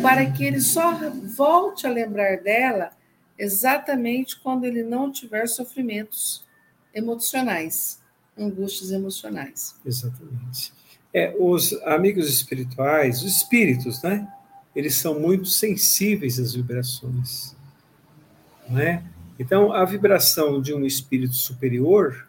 para 0.01 0.29
que 0.29 0.43
ele 0.43 0.59
só 0.59 1.09
volte 1.37 1.87
a 1.87 1.89
lembrar 1.89 2.41
dela 2.41 2.91
exatamente 3.39 4.37
quando 4.37 4.65
ele 4.65 4.83
não 4.83 5.09
tiver 5.09 5.47
sofrimentos 5.47 6.45
emocionais, 6.93 8.01
angústias 8.37 8.91
emocionais. 8.91 9.73
Exatamente. 9.85 10.73
É, 11.13 11.33
os 11.39 11.71
amigos 11.83 12.27
espirituais, 12.27 13.23
os 13.23 13.37
espíritos, 13.37 14.03
né? 14.03 14.27
Eles 14.75 14.95
são 14.95 15.19
muito 15.19 15.47
sensíveis 15.47 16.39
às 16.39 16.53
vibrações. 16.53 17.55
Não 18.69 18.79
é? 18.79 19.03
Então, 19.39 19.71
a 19.71 19.85
vibração 19.85 20.61
de 20.61 20.73
um 20.73 20.85
espírito 20.85 21.35
superior, 21.35 22.27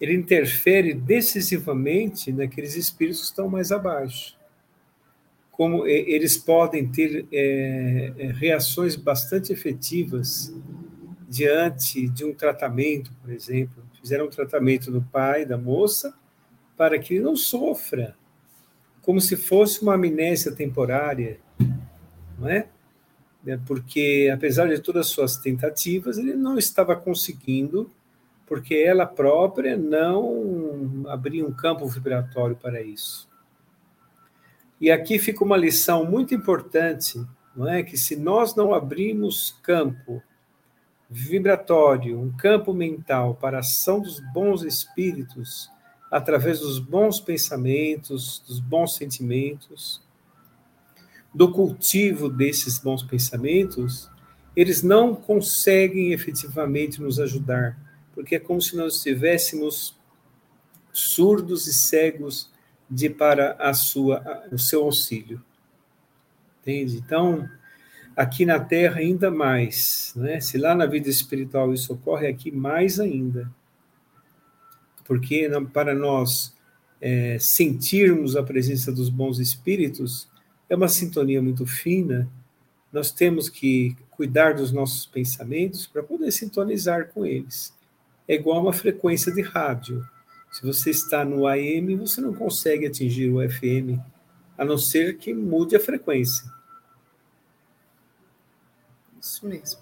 ele 0.00 0.14
interfere 0.14 0.94
decisivamente 0.94 2.32
naqueles 2.32 2.76
espíritos 2.76 3.20
que 3.20 3.26
estão 3.26 3.48
mais 3.48 3.70
abaixo. 3.70 4.38
Como 5.50 5.86
eles 5.86 6.38
podem 6.38 6.88
ter 6.88 7.26
é, 7.30 8.12
é, 8.16 8.26
reações 8.32 8.96
bastante 8.96 9.52
efetivas 9.52 10.54
diante 11.28 12.08
de 12.08 12.24
um 12.24 12.34
tratamento, 12.34 13.12
por 13.20 13.30
exemplo. 13.30 13.84
Fizeram 14.00 14.26
um 14.26 14.30
tratamento 14.30 14.90
no 14.90 15.02
pai 15.02 15.44
da 15.44 15.58
moça 15.58 16.14
para 16.76 16.98
que 16.98 17.14
ele 17.14 17.24
não 17.24 17.36
sofra, 17.36 18.16
como 19.02 19.20
se 19.20 19.36
fosse 19.36 19.82
uma 19.82 19.94
amnésia 19.94 20.52
temporária 20.52 21.38
não 22.40 22.48
é? 22.48 22.66
é? 23.46 23.56
Porque, 23.58 24.30
apesar 24.32 24.68
de 24.68 24.78
todas 24.80 25.06
as 25.06 25.12
suas 25.12 25.36
tentativas, 25.36 26.16
ele 26.16 26.34
não 26.34 26.58
estava 26.58 26.96
conseguindo, 26.96 27.90
porque 28.46 28.74
ela 28.74 29.06
própria 29.06 29.76
não 29.76 31.04
abria 31.06 31.46
um 31.46 31.52
campo 31.52 31.86
vibratório 31.86 32.56
para 32.56 32.80
isso. 32.80 33.28
E 34.80 34.90
aqui 34.90 35.18
fica 35.18 35.44
uma 35.44 35.58
lição 35.58 36.04
muito 36.04 36.34
importante, 36.34 37.22
não 37.54 37.68
é? 37.68 37.82
Que 37.82 37.98
se 37.98 38.16
nós 38.16 38.56
não 38.56 38.72
abrirmos 38.72 39.58
campo 39.62 40.22
vibratório, 41.08 42.18
um 42.18 42.32
campo 42.32 42.72
mental 42.72 43.34
para 43.34 43.58
a 43.58 43.60
ação 43.60 44.00
dos 44.00 44.20
bons 44.32 44.62
espíritos, 44.62 45.70
através 46.10 46.60
dos 46.60 46.78
bons 46.78 47.20
pensamentos, 47.20 48.42
dos 48.46 48.58
bons 48.58 48.96
sentimentos, 48.96 50.02
do 51.32 51.52
cultivo 51.52 52.28
desses 52.28 52.78
bons 52.78 53.02
pensamentos, 53.02 54.10
eles 54.56 54.82
não 54.82 55.14
conseguem 55.14 56.12
efetivamente 56.12 57.00
nos 57.00 57.20
ajudar, 57.20 57.78
porque 58.12 58.34
é 58.34 58.40
como 58.40 58.60
se 58.60 58.76
nós 58.76 58.96
estivéssemos 58.96 59.96
surdos 60.92 61.68
e 61.68 61.72
cegos 61.72 62.50
de 62.90 63.08
para 63.08 63.52
a 63.52 63.72
sua 63.72 64.44
o 64.50 64.58
seu 64.58 64.82
auxílio. 64.82 65.40
Entende? 66.60 66.96
Então, 66.96 67.48
aqui 68.16 68.44
na 68.44 68.58
Terra 68.58 68.98
ainda 68.98 69.30
mais, 69.30 70.12
né? 70.16 70.40
Se 70.40 70.58
lá 70.58 70.74
na 70.74 70.86
vida 70.86 71.08
espiritual 71.08 71.72
isso 71.72 71.92
ocorre, 71.92 72.26
aqui 72.26 72.50
mais 72.50 72.98
ainda. 72.98 73.50
Porque 75.10 75.50
para 75.72 75.92
nós 75.92 76.54
é, 77.00 77.36
sentirmos 77.40 78.36
a 78.36 78.44
presença 78.44 78.92
dos 78.92 79.08
bons 79.08 79.40
espíritos, 79.40 80.30
é 80.68 80.76
uma 80.76 80.86
sintonia 80.86 81.42
muito 81.42 81.66
fina. 81.66 82.30
Nós 82.92 83.10
temos 83.10 83.48
que 83.48 83.96
cuidar 84.12 84.54
dos 84.54 84.70
nossos 84.70 85.06
pensamentos 85.06 85.84
para 85.84 86.00
poder 86.00 86.30
sintonizar 86.30 87.08
com 87.08 87.26
eles. 87.26 87.76
É 88.28 88.36
igual 88.36 88.62
uma 88.62 88.72
frequência 88.72 89.32
de 89.32 89.42
rádio. 89.42 90.08
Se 90.52 90.62
você 90.64 90.90
está 90.90 91.24
no 91.24 91.44
AM, 91.44 91.96
você 91.96 92.20
não 92.20 92.32
consegue 92.32 92.86
atingir 92.86 93.30
o 93.30 93.40
FM, 93.50 93.98
a 94.56 94.64
não 94.64 94.78
ser 94.78 95.18
que 95.18 95.34
mude 95.34 95.74
a 95.74 95.80
frequência. 95.80 96.48
Isso 99.20 99.44
mesmo. 99.44 99.80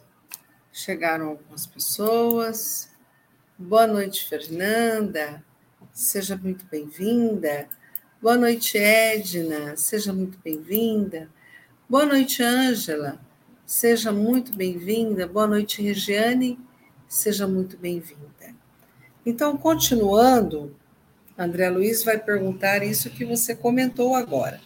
Chegaram 0.73 1.29
algumas 1.29 1.67
pessoas. 1.67 2.89
Boa 3.61 3.89
noite, 3.89 4.29
Fernanda. 4.29 5.45
Seja 5.93 6.37
muito 6.37 6.65
bem-vinda. 6.67 7.69
Boa 8.23 8.37
noite, 8.37 8.79
Edna. 8.79 9.77
Seja 9.77 10.13
muito 10.13 10.39
bem-vinda. 10.45 11.29
Boa 11.89 12.07
noite, 12.07 12.41
Ângela. 12.41 13.21
Seja 13.67 14.13
muito 14.13 14.55
bem-vinda. 14.55 15.27
Boa 15.27 15.49
noite, 15.49 15.83
Regiane. 15.83 16.57
Seja 17.09 17.49
muito 17.49 17.77
bem-vinda. 17.77 18.55
Então, 19.27 19.57
continuando, 19.57 20.77
André 21.37 21.69
Luiz 21.69 22.05
vai 22.05 22.17
perguntar 22.17 22.85
isso 22.85 23.11
que 23.11 23.25
você 23.25 23.57
comentou 23.57 24.15
agora. 24.15 24.61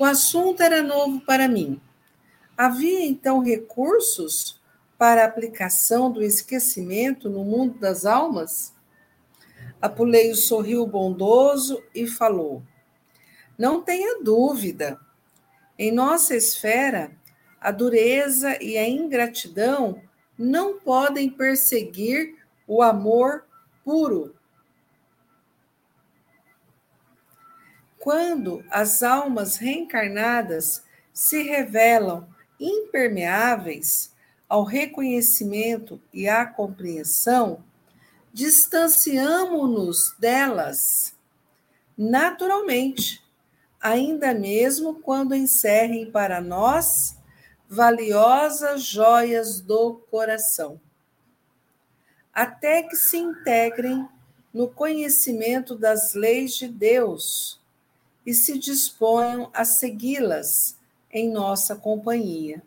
O 0.00 0.04
assunto 0.04 0.64
era 0.64 0.82
novo 0.82 1.20
para 1.20 1.46
mim. 1.46 1.80
Havia 2.56 3.06
então 3.06 3.38
recursos 3.38 4.55
para 4.98 5.22
a 5.22 5.26
aplicação 5.26 6.10
do 6.10 6.22
esquecimento 6.22 7.28
no 7.28 7.44
mundo 7.44 7.78
das 7.78 8.04
almas? 8.04 8.74
Apuleio 9.80 10.34
sorriu 10.34 10.86
bondoso 10.86 11.82
e 11.94 12.06
falou: 12.06 12.62
não 13.58 13.82
tenha 13.82 14.22
dúvida. 14.22 15.00
Em 15.78 15.90
nossa 15.90 16.34
esfera, 16.34 17.12
a 17.60 17.70
dureza 17.70 18.62
e 18.62 18.76
a 18.76 18.88
ingratidão 18.88 20.02
não 20.38 20.78
podem 20.78 21.30
perseguir 21.30 22.36
o 22.66 22.82
amor 22.82 23.46
puro. 23.82 24.34
Quando 27.98 28.64
as 28.70 29.02
almas 29.02 29.56
reencarnadas 29.56 30.84
se 31.12 31.42
revelam 31.42 32.28
impermeáveis 32.60 34.14
ao 34.48 34.62
reconhecimento 34.64 36.00
e 36.12 36.28
à 36.28 36.46
compreensão, 36.46 37.64
distanciamo-nos 38.32 40.14
delas 40.18 41.14
naturalmente, 41.96 43.24
ainda 43.80 44.34
mesmo 44.34 45.00
quando 45.00 45.34
encerrem 45.34 46.10
para 46.10 46.40
nós 46.40 47.16
valiosas 47.68 48.82
joias 48.82 49.60
do 49.60 49.94
coração, 50.10 50.80
até 52.32 52.82
que 52.82 52.96
se 52.96 53.16
integrem 53.16 54.06
no 54.52 54.68
conhecimento 54.68 55.74
das 55.74 56.14
leis 56.14 56.54
de 56.54 56.68
Deus 56.68 57.60
e 58.24 58.34
se 58.34 58.58
disponham 58.58 59.50
a 59.54 59.64
segui-las 59.64 60.76
em 61.10 61.30
nossa 61.30 61.76
companhia. 61.76 62.62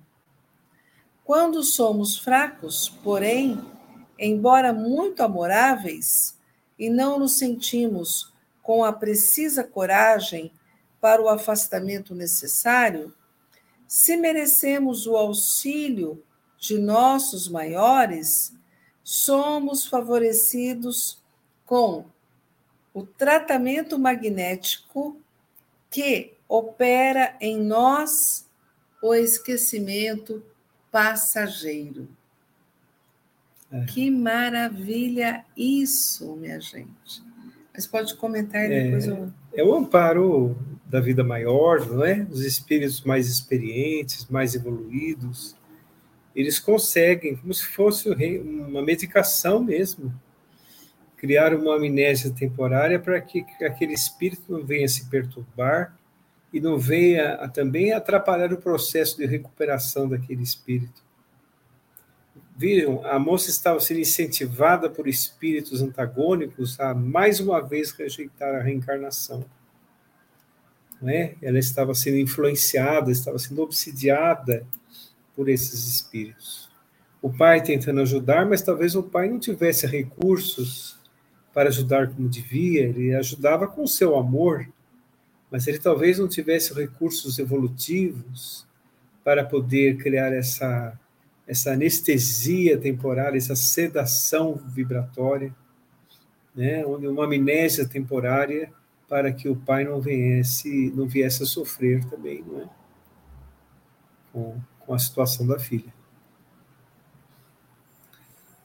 Quando 1.30 1.62
somos 1.62 2.18
fracos, 2.18 2.90
porém, 3.04 3.64
embora 4.18 4.74
muito 4.74 5.22
amoráveis, 5.22 6.36
e 6.80 6.90
não 6.90 7.20
nos 7.20 7.38
sentimos 7.38 8.34
com 8.64 8.84
a 8.84 8.92
precisa 8.92 9.64
coragem 9.64 10.52
para 11.00 11.22
o 11.22 11.30
afastamento 11.30 12.16
necessário, 12.16 13.14
se 13.88 14.18
merecemos 14.18 15.06
o 15.06 15.16
auxílio 15.16 16.24
de 16.58 16.80
nossos 16.80 17.48
maiores, 17.48 18.52
somos 19.04 19.86
favorecidos 19.86 21.22
com 21.64 22.06
o 22.92 23.04
tratamento 23.04 24.00
magnético 24.00 25.16
que 25.92 26.34
opera 26.48 27.38
em 27.40 27.62
nós 27.62 28.48
o 29.00 29.14
esquecimento 29.14 30.44
passageiro. 30.92 32.08
É. 33.72 33.86
Que 33.86 34.10
maravilha 34.10 35.46
isso, 35.56 36.36
minha 36.36 36.60
gente. 36.60 37.24
Mas 37.74 37.86
pode 37.86 38.16
comentar 38.16 38.70
é, 38.70 38.84
depois. 38.84 39.08
É, 39.08 39.12
eu... 39.12 39.34
é 39.54 39.64
o 39.64 39.76
amparo 39.76 40.58
da 40.86 41.00
vida 41.00 41.24
maior, 41.24 41.86
não 41.88 42.04
é? 42.04 42.26
Os 42.30 42.42
espíritos 42.42 43.02
mais 43.04 43.28
experientes, 43.28 44.28
mais 44.28 44.56
evoluídos, 44.56 45.56
eles 46.36 46.60
conseguem, 46.60 47.36
como 47.36 47.54
se 47.54 47.66
fosse 47.66 48.10
uma 48.10 48.82
medicação 48.82 49.64
mesmo, 49.64 50.14
criar 51.16 51.54
uma 51.54 51.76
amnésia 51.76 52.32
temporária 52.32 52.98
para 52.98 53.20
que 53.20 53.46
aquele 53.62 53.94
espírito 53.94 54.44
não 54.48 54.66
venha 54.66 54.88
se 54.88 55.10
perturbar 55.10 55.99
e 56.52 56.60
não 56.60 56.78
venha 56.78 57.36
a, 57.36 57.48
também 57.48 57.94
atrapalhar 57.94 58.52
o 58.52 58.58
processo 58.58 59.18
de 59.18 59.26
recuperação 59.26 60.08
daquele 60.08 60.44
espírito. 60.44 61.04
Viram, 62.56 63.06
a 63.06 63.18
moça 63.18 63.50
estava 63.50 63.80
sendo 63.80 64.02
incentivada 64.02 64.90
por 64.90 65.08
espíritos 65.08 65.82
antagônicos 65.82 66.78
a 66.80 66.94
mais 66.94 67.40
uma 67.40 67.62
vez 67.62 67.92
rejeitar 67.92 68.56
a 68.56 68.62
reencarnação. 68.62 69.46
é? 71.04 71.36
Ela 71.42 71.58
estava 71.58 71.96
sendo 71.96 72.18
influenciada, 72.18 73.12
estava 73.12 73.40
sendo 73.40 73.62
obsidiada 73.62 74.66
por 75.36 75.48
esses 75.48 75.88
espíritos. 75.88 76.70
O 77.22 77.32
pai 77.32 77.62
tentando 77.62 78.02
ajudar, 78.02 78.46
mas 78.46 78.62
talvez 78.62 78.94
o 78.96 79.04
pai 79.04 79.30
não 79.30 79.40
tivesse 79.40 79.88
recursos 79.88 81.00
para 81.54 81.70
ajudar 81.70 82.10
como 82.10 82.28
devia, 82.28 82.82
ele 82.82 83.16
ajudava 83.16 83.68
com 83.68 83.88
seu 83.88 84.18
amor, 84.18 84.68
mas 85.52 85.68
ele 85.68 85.80
talvez 85.80 86.20
não 86.20 86.28
tivesse 86.28 86.74
recursos 86.74 87.40
evolutivos 87.40 88.68
para 89.24 89.44
poder 89.44 89.98
criar 89.98 90.32
essa, 90.34 90.98
essa 91.48 91.72
anestesia 91.72 92.78
temporária, 92.78 93.38
essa 93.38 93.56
sedação 93.56 94.56
vibratória, 94.56 95.54
né, 96.56 96.86
uma 96.86 97.26
amnésia 97.26 97.88
temporária 97.88 98.72
para 99.08 99.32
que 99.32 99.50
o 99.50 99.56
pai 99.56 99.84
não 99.84 100.00
viesse, 100.00 100.92
não 100.96 101.08
viesse 101.08 101.42
a 101.42 101.46
sofrer 101.46 102.06
também, 102.06 102.44
não 102.44 102.62
é? 102.62 102.70
Com, 104.32 104.62
com 104.80 104.94
a 104.94 105.00
situação 105.00 105.48
da 105.48 105.58
filha. 105.58 105.92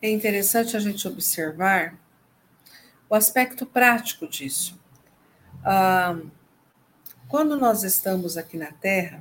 É 0.03 0.11
interessante 0.11 0.77
a 0.77 0.81
gente 0.81 1.09
observar 1.09 1.99
o 3.09 3.15
aspecto 3.15 3.65
prático 3.65 4.29
disso. 4.29 4.79
Ah, 5.65 6.19
quando 7.35 7.57
nós 7.57 7.83
estamos 7.83 8.37
aqui 8.37 8.57
na 8.57 8.71
Terra, 8.71 9.21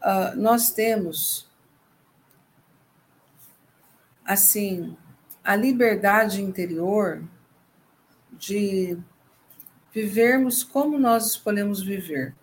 uh, 0.00 0.34
nós 0.34 0.70
temos, 0.70 1.46
assim, 4.24 4.96
a 5.44 5.54
liberdade 5.54 6.40
interior 6.40 7.22
de 8.32 8.96
vivermos 9.92 10.64
como 10.64 10.98
nós 10.98 11.32
escolhemos 11.32 11.82
viver 11.82 12.34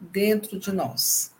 dentro 0.00 0.56
de 0.60 0.70
nós. 0.70 1.34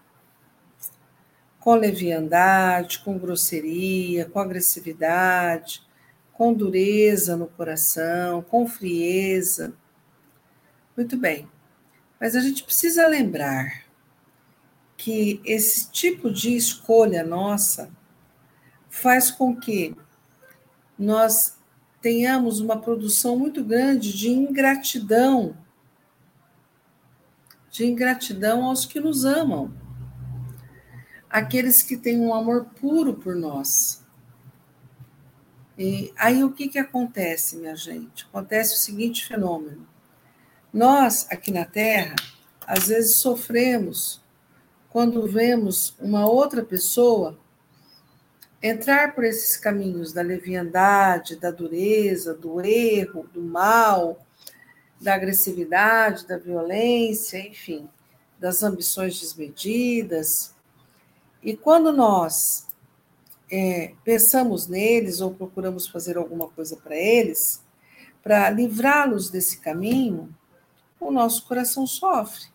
Com 1.61 1.77
leviandade, 1.77 2.99
com 2.99 3.17
grosseria, 3.17 4.29
com 4.29 4.41
agressividade, 4.41 5.87
com 6.33 6.53
dureza 6.53 7.37
no 7.37 7.47
coração, 7.47 8.43
com 8.43 8.67
frieza. 8.67 9.73
Muito 10.97 11.17
bem. 11.17 11.49
Mas 12.21 12.35
a 12.35 12.41
gente 12.41 12.65
precisa 12.65 13.07
lembrar 13.07 13.85
que 14.97 15.41
esse 15.45 15.91
tipo 15.91 16.31
de 16.31 16.57
escolha 16.57 17.23
nossa 17.23 17.91
faz 18.89 19.31
com 19.31 19.55
que 19.55 19.95
nós 20.99 21.59
tenhamos 22.01 22.61
uma 22.61 22.81
produção 22.81 23.39
muito 23.39 23.63
grande 23.63 24.17
de 24.17 24.31
ingratidão, 24.31 25.57
de 27.71 27.85
ingratidão 27.85 28.65
aos 28.65 28.87
que 28.87 28.99
nos 28.99 29.27
amam, 29.27 29.75
aqueles 31.29 31.83
que 31.83 31.97
têm 31.97 32.19
um 32.19 32.33
amor 32.33 32.65
puro 32.81 33.15
por 33.15 33.37
nós. 33.37 34.03
E 35.77 36.11
aí 36.17 36.43
o 36.43 36.53
que, 36.53 36.69
que 36.69 36.79
acontece, 36.79 37.57
minha 37.57 37.77
gente? 37.77 38.25
Acontece 38.25 38.75
o 38.75 38.79
seguinte 38.79 39.27
fenômeno 39.27 39.87
nós, 40.73 41.27
aqui 41.31 41.51
na 41.51 41.65
Terra, 41.65 42.17
às 42.67 42.89
vezes 42.89 43.17
sofremos 43.17 44.21
quando 44.91 45.27
vemos 45.27 45.95
uma 46.01 46.29
outra 46.29 46.65
pessoa 46.65 47.39
entrar 48.63 49.15
por 49.15 49.25
esses 49.25 49.57
caminhos 49.57 50.13
da 50.13 50.23
leviandade, 50.23 51.37
da 51.37 51.51
dureza, 51.51 52.35
do 52.35 52.61
erro, 52.61 53.29
do 53.33 53.43
mal, 53.43 54.27
da 55.01 55.15
agressividade, 55.15 56.27
da 56.27 56.39
violência, 56.39 57.39
enfim, 57.39 57.89
das 58.39 58.63
ambições 58.63 59.21
desmedidas. 59.21 60.55
E 61.43 61.57
quando 61.57 61.93
nós 61.93 62.67
é, 63.51 63.93
pensamos 64.05 64.67
neles 64.67 65.21
ou 65.21 65.35
procuramos 65.35 65.87
fazer 65.87 66.17
alguma 66.17 66.49
coisa 66.49 66.77
para 66.77 66.97
eles, 66.97 67.63
para 68.23 68.51
livrá-los 68.51 69.31
desse 69.31 69.61
caminho, 69.61 70.35
o 71.07 71.13
nosso 71.13 71.47
coração 71.47 71.87
sofre, 71.87 72.47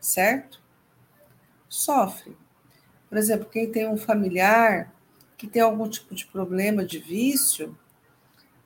certo? 0.00 0.60
Sofre. 1.68 2.36
Por 3.08 3.16
exemplo, 3.16 3.48
quem 3.48 3.70
tem 3.70 3.88
um 3.88 3.96
familiar 3.96 4.92
que 5.36 5.46
tem 5.46 5.62
algum 5.62 5.88
tipo 5.88 6.14
de 6.14 6.26
problema 6.26 6.84
de 6.84 6.98
vício, 6.98 7.76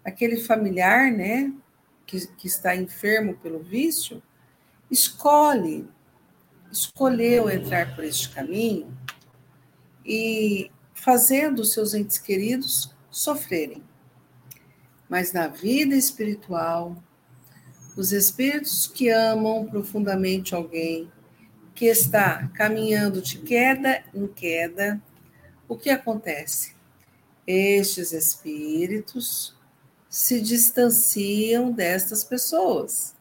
aquele 0.04 0.36
familiar, 0.36 1.10
né, 1.10 1.52
que, 2.06 2.26
que 2.28 2.46
está 2.46 2.74
enfermo 2.74 3.36
pelo 3.36 3.58
vício, 3.62 4.22
escolhe, 4.90 5.88
escolheu 6.70 7.50
entrar 7.50 7.94
por 7.94 8.04
este 8.04 8.30
caminho 8.30 8.96
e 10.04 10.70
fazendo 10.94 11.60
os 11.60 11.72
seus 11.72 11.92
entes 11.92 12.18
queridos 12.18 12.94
sofrerem. 13.10 13.82
Mas 15.08 15.32
na 15.32 15.48
vida 15.48 15.94
espiritual, 15.94 17.02
os 17.96 18.12
espíritos 18.12 18.86
que 18.86 19.08
amam 19.08 19.66
profundamente 19.66 20.54
alguém 20.54 21.10
que 21.74 21.86
está 21.86 22.48
caminhando 22.48 23.22
de 23.22 23.38
queda 23.38 24.04
em 24.14 24.26
queda, 24.26 25.00
o 25.66 25.76
que 25.76 25.90
acontece? 25.90 26.74
Estes 27.46 28.12
espíritos 28.12 29.56
se 30.08 30.40
distanciam 30.40 31.72
destas 31.72 32.22
pessoas 32.22 33.14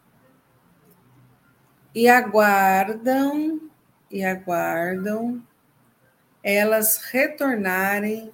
e 1.93 2.07
aguardam 2.07 3.69
e 4.11 4.23
aguardam 4.23 5.41
elas 6.43 6.97
retornarem, 6.97 8.31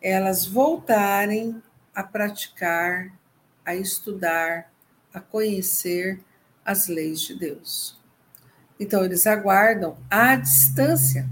elas 0.00 0.46
voltarem 0.46 1.62
a 1.94 2.02
praticar, 2.02 3.12
a 3.64 3.74
estudar, 3.74 4.71
a 5.12 5.20
conhecer 5.20 6.20
as 6.64 6.88
leis 6.88 7.20
de 7.20 7.34
Deus. 7.34 7.98
Então, 8.78 9.04
eles 9.04 9.26
aguardam 9.26 9.96
à 10.10 10.36
distância. 10.36 11.28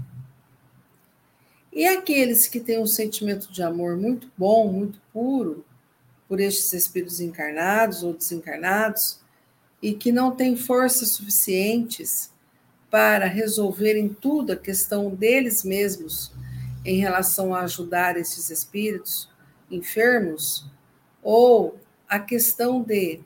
E 1.71 1.87
aqueles 1.87 2.47
que 2.47 2.59
têm 2.59 2.79
um 2.79 2.87
sentimento 2.87 3.51
de 3.51 3.63
amor 3.63 3.97
muito 3.97 4.29
bom, 4.37 4.71
muito 4.71 4.99
puro, 5.11 5.65
por 6.27 6.39
estes 6.39 6.71
espíritos 6.73 7.19
encarnados 7.19 8.03
ou 8.03 8.13
desencarnados, 8.13 9.19
e 9.81 9.93
que 9.93 10.11
não 10.11 10.35
têm 10.35 10.55
forças 10.55 11.09
suficientes 11.11 12.31
para 12.89 13.25
resolverem 13.25 14.09
tudo 14.09 14.51
a 14.51 14.57
questão 14.57 15.09
deles 15.09 15.63
mesmos 15.63 16.31
em 16.85 16.99
relação 16.99 17.53
a 17.53 17.61
ajudar 17.61 18.17
esses 18.17 18.49
espíritos 18.49 19.29
enfermos, 19.69 20.65
ou 21.23 21.79
a 22.07 22.19
questão 22.19 22.81
de 22.81 23.21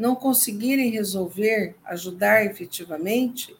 não 0.00 0.16
conseguirem 0.16 0.90
resolver, 0.90 1.76
ajudar 1.84 2.46
efetivamente, 2.46 3.54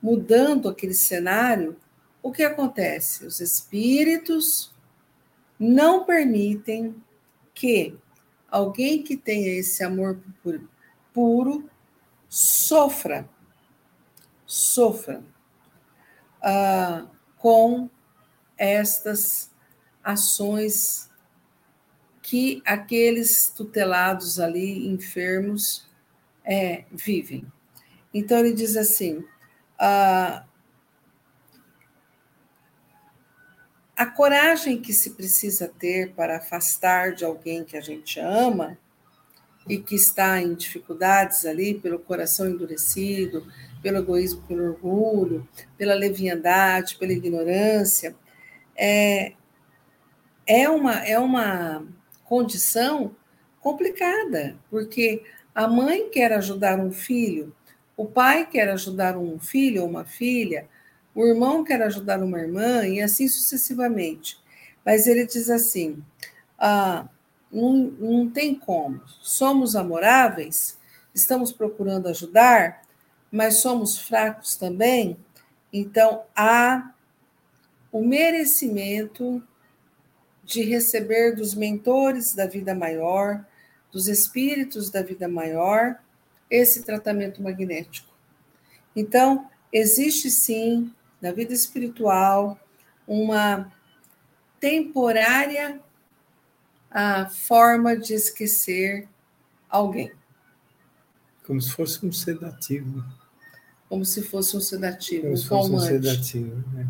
mudando 0.00 0.70
aquele 0.70 0.94
cenário, 0.94 1.76
o 2.22 2.32
que 2.32 2.42
acontece? 2.42 3.26
Os 3.26 3.40
espíritos 3.40 4.72
não 5.60 6.06
permitem 6.06 6.96
que 7.52 7.94
alguém 8.50 9.02
que 9.02 9.18
tenha 9.18 9.60
esse 9.60 9.84
amor 9.84 10.18
puro, 11.12 11.68
sofra, 12.26 13.28
sofra 14.46 15.22
uh, 16.40 17.06
com 17.36 17.90
estas 18.56 19.50
ações 20.02 21.10
que 22.26 22.60
aqueles 22.66 23.50
tutelados 23.50 24.40
ali, 24.40 24.88
enfermos, 24.88 25.86
é, 26.44 26.84
vivem. 26.90 27.46
Então, 28.12 28.38
ele 28.40 28.52
diz 28.52 28.76
assim: 28.76 29.24
a, 29.78 30.44
a 33.96 34.06
coragem 34.06 34.82
que 34.82 34.92
se 34.92 35.10
precisa 35.10 35.68
ter 35.68 36.14
para 36.14 36.38
afastar 36.38 37.12
de 37.12 37.24
alguém 37.24 37.62
que 37.62 37.76
a 37.76 37.80
gente 37.80 38.18
ama 38.18 38.76
e 39.68 39.78
que 39.78 39.94
está 39.94 40.42
em 40.42 40.56
dificuldades 40.56 41.46
ali, 41.46 41.74
pelo 41.78 42.00
coração 42.00 42.48
endurecido, 42.48 43.46
pelo 43.80 43.98
egoísmo, 43.98 44.42
pelo 44.48 44.64
orgulho, 44.64 45.48
pela 45.78 45.94
leviandade, 45.94 46.96
pela 46.96 47.12
ignorância, 47.12 48.16
é, 48.76 49.32
é, 50.44 50.68
uma, 50.68 51.06
é 51.06 51.16
uma 51.20 51.86
condição 52.28 53.14
complicada, 53.60 54.56
porque 54.70 55.24
a 55.54 55.66
mãe 55.66 56.10
quer 56.10 56.32
ajudar 56.32 56.78
um 56.78 56.92
filho, 56.92 57.54
o 57.96 58.04
pai 58.06 58.46
quer 58.46 58.68
ajudar 58.68 59.16
um 59.16 59.38
filho 59.38 59.82
ou 59.82 59.88
uma 59.88 60.04
filha, 60.04 60.68
o 61.14 61.26
irmão 61.26 61.64
quer 61.64 61.80
ajudar 61.82 62.22
uma 62.22 62.38
irmã, 62.38 62.86
e 62.86 63.00
assim 63.00 63.26
sucessivamente. 63.26 64.38
Mas 64.84 65.06
ele 65.06 65.26
diz 65.26 65.48
assim: 65.48 66.02
ah, 66.58 67.08
não, 67.50 67.72
não 67.98 68.30
tem 68.30 68.54
como. 68.54 69.00
Somos 69.22 69.74
amoráveis, 69.74 70.78
estamos 71.14 71.52
procurando 71.52 72.08
ajudar, 72.08 72.82
mas 73.32 73.58
somos 73.58 73.98
fracos 73.98 74.56
também. 74.56 75.16
Então, 75.72 76.24
há 76.34 76.92
o 77.90 78.04
merecimento 78.04 79.42
de 80.46 80.62
receber 80.62 81.34
dos 81.34 81.54
mentores 81.54 82.32
da 82.32 82.46
vida 82.46 82.74
maior, 82.74 83.44
dos 83.90 84.06
espíritos 84.06 84.90
da 84.90 85.02
vida 85.02 85.26
maior, 85.26 85.98
esse 86.48 86.84
tratamento 86.84 87.42
magnético. 87.42 88.14
Então, 88.94 89.50
existe 89.72 90.30
sim, 90.30 90.92
na 91.20 91.32
vida 91.32 91.52
espiritual, 91.52 92.58
uma 93.06 93.70
temporária 94.60 95.80
a 96.90 97.26
forma 97.26 97.96
de 97.96 98.14
esquecer 98.14 99.08
alguém. 99.68 100.12
Como 101.44 101.60
se 101.60 101.72
fosse 101.72 102.06
um 102.06 102.12
sedativo. 102.12 103.04
Como 103.88 104.04
se 104.04 104.22
fosse 104.22 104.56
um 104.56 104.60
sedativo, 104.60 105.22
Como 105.22 105.34
um 105.34 105.36
se 105.36 105.48
fosse 105.48 105.70
um 105.72 105.78
sedativo. 105.80 106.64
Né? 106.72 106.88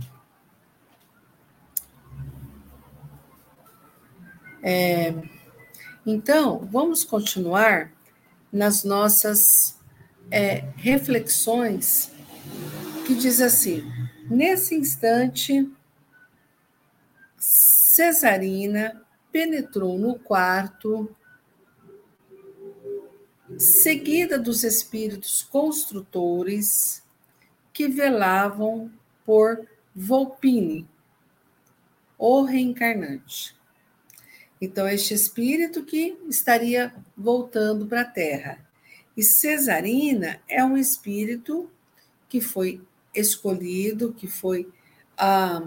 É, 4.68 5.14
então, 6.04 6.58
vamos 6.72 7.04
continuar 7.04 7.92
nas 8.52 8.82
nossas 8.82 9.78
é, 10.28 10.64
reflexões, 10.76 12.10
que 13.06 13.14
diz 13.14 13.40
assim: 13.40 13.84
nesse 14.28 14.74
instante, 14.74 15.70
Cesarina 17.38 19.00
penetrou 19.30 19.96
no 19.96 20.18
quarto, 20.18 21.14
seguida 23.56 24.36
dos 24.36 24.64
espíritos 24.64 25.42
construtores 25.42 27.04
que 27.72 27.86
velavam 27.86 28.90
por 29.24 29.64
Volpine, 29.94 30.88
o 32.18 32.42
reencarnante. 32.42 33.55
Então, 34.60 34.88
este 34.88 35.12
espírito 35.12 35.84
que 35.84 36.16
estaria 36.28 36.94
voltando 37.16 37.86
para 37.86 38.02
a 38.02 38.06
Terra. 38.06 38.58
E 39.16 39.22
Cesarina 39.22 40.40
é 40.48 40.64
um 40.64 40.76
espírito 40.76 41.70
que 42.28 42.40
foi 42.40 42.82
escolhido, 43.14 44.12
que 44.12 44.26
foi 44.26 44.68
ah, 45.16 45.62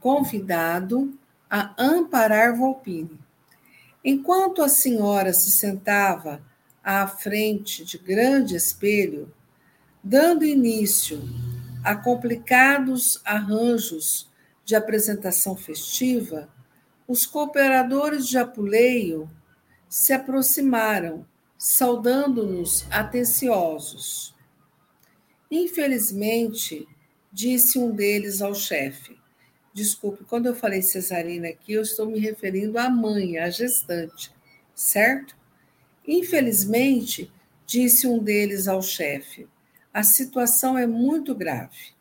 convidado 0.00 1.16
a 1.48 1.74
amparar 1.78 2.56
Volpine. 2.56 3.20
Enquanto 4.04 4.62
a 4.62 4.68
senhora 4.68 5.32
se 5.32 5.50
sentava 5.50 6.42
à 6.82 7.06
frente 7.06 7.84
de 7.84 7.96
grande 7.96 8.54
espelho, 8.54 9.32
dando 10.02 10.44
início 10.44 11.22
a 11.82 11.94
complicados 11.94 13.20
arranjos 13.24 14.28
de 14.64 14.74
apresentação 14.74 15.56
festiva, 15.56 16.48
os 17.06 17.26
cooperadores 17.26 18.26
de 18.26 18.38
Apuleio 18.38 19.30
se 19.88 20.12
aproximaram, 20.12 21.26
saudando-nos 21.56 22.86
atenciosos. 22.90 24.34
Infelizmente, 25.50 26.88
disse 27.32 27.78
um 27.78 27.90
deles 27.90 28.40
ao 28.40 28.54
chefe: 28.54 29.18
Desculpe, 29.72 30.24
quando 30.24 30.46
eu 30.46 30.54
falei 30.54 30.82
cesarina 30.82 31.48
aqui, 31.48 31.74
eu 31.74 31.82
estou 31.82 32.06
me 32.06 32.18
referindo 32.18 32.78
à 32.78 32.88
mãe, 32.88 33.38
à 33.38 33.50
gestante, 33.50 34.32
certo? 34.74 35.36
Infelizmente, 36.06 37.30
disse 37.66 38.06
um 38.06 38.18
deles 38.18 38.68
ao 38.68 38.82
chefe, 38.82 39.48
a 39.92 40.02
situação 40.02 40.76
é 40.76 40.86
muito 40.86 41.34
grave. 41.34 41.94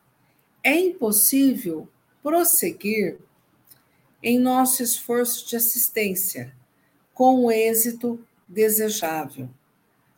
É 0.63 0.75
impossível 0.75 1.87
prosseguir 2.21 3.17
em 4.23 4.39
nosso 4.39 4.81
esforço 4.81 5.47
de 5.47 5.57
assistência, 5.57 6.55
com 7.13 7.45
o 7.45 7.51
êxito 7.51 8.19
desejável. 8.47 9.49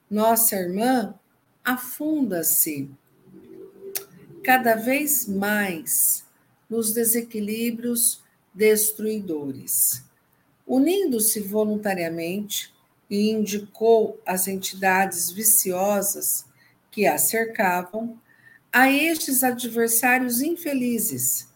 Nossa 0.10 0.56
irmã 0.56 1.16
afunda-se 1.64 2.90
cada 4.44 4.76
vez 4.76 5.28
mais 5.28 6.24
nos 6.70 6.94
desequilíbrios 6.94 8.24
destruidores. 8.54 10.04
Unindo-se 10.68 11.40
voluntariamente, 11.42 12.74
e 13.10 13.30
indicou 13.32 14.20
as 14.26 14.48
entidades 14.48 15.32
viciosas 15.32 16.46
que 16.90 17.06
a 17.06 17.18
cercavam, 17.18 18.20
a 18.72 18.92
estes 18.92 19.44
adversários 19.44 20.42
infelizes. 20.42 21.48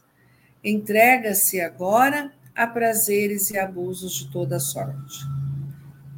Entrega-se 0.64 1.60
agora 1.60 2.34
a 2.60 2.67
prazeres 2.67 3.52
e 3.52 3.58
abusos 3.58 4.15
de 4.15 4.30
toda 4.30 4.60
sorte. 4.60 5.26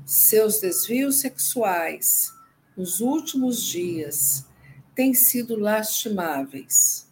Seus 0.04 0.60
desvios 0.60 1.20
sexuais 1.20 2.34
nos 2.76 3.00
últimos 3.00 3.64
dias 3.64 4.48
têm 4.96 5.14
sido 5.14 5.56
lastimáveis. 5.56 7.08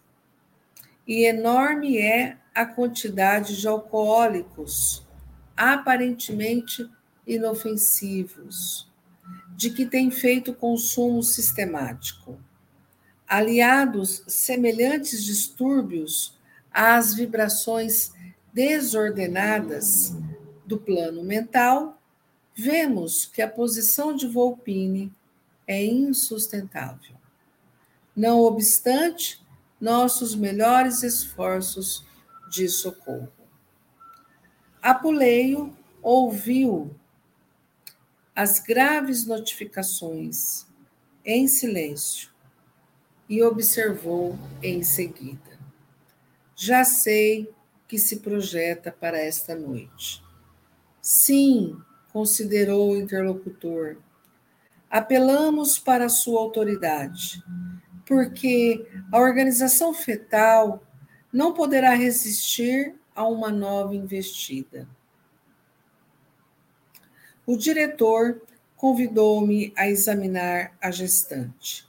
E 1.07 1.27
enorme 1.27 1.99
é 1.99 2.37
a 2.55 2.65
quantidade 2.65 3.61
de 3.61 3.67
alcoólicos 3.67 5.05
aparentemente 5.55 6.89
inofensivos, 7.27 8.91
de 9.55 9.69
que 9.69 9.85
tem 9.85 10.09
feito 10.09 10.55
consumo 10.55 11.21
sistemático. 11.21 12.41
Aliados 13.27 14.23
semelhantes 14.25 15.23
distúrbios 15.23 16.35
às 16.73 17.13
vibrações 17.13 18.17
desordenadas 18.53 20.13
do 20.65 20.77
plano 20.77 21.23
mental, 21.23 22.01
vemos 22.53 23.25
que 23.25 23.41
a 23.41 23.47
posição 23.47 24.15
de 24.15 24.27
Volpine 24.27 25.13
é 25.67 25.83
insustentável. 25.85 27.15
Não 28.15 28.39
obstante 28.41 29.41
nossos 29.79 30.35
melhores 30.35 31.03
esforços 31.03 32.05
de 32.51 32.67
socorro. 32.67 33.31
Apuleio 34.81 35.75
ouviu 36.01 36.93
as 38.35 38.59
graves 38.59 39.25
notificações 39.25 40.65
em 41.25 41.47
silêncio 41.47 42.29
e 43.27 43.43
observou 43.43 44.38
em 44.63 44.81
seguida. 44.81 45.59
Já 46.55 46.83
sei 46.83 47.53
que 47.89 47.97
se 47.97 48.17
projeta 48.17 48.91
para 48.91 49.19
esta 49.19 49.56
noite. 49.56 50.23
Sim, 51.02 51.75
considerou 52.13 52.91
o 52.91 52.97
interlocutor. 52.97 53.97
Apelamos 54.88 55.80
para 55.80 56.06
a 56.06 56.10
sua 56.10 56.39
autoridade, 56.39 57.43
porque 58.06 58.88
a 59.12 59.19
organização 59.19 59.91
fetal 59.91 60.84
não 61.34 61.52
poderá 61.52 61.95
resistir 61.95 62.95
a 63.15 63.28
uma 63.28 63.49
nova 63.49 63.95
investida. 63.95 64.88
O 67.43 67.58
diretor 67.58 68.39
convidou-me 68.78 69.73
a 69.75 69.89
examinar 69.89 70.78
a 70.80 70.91
gestante. 70.91 71.88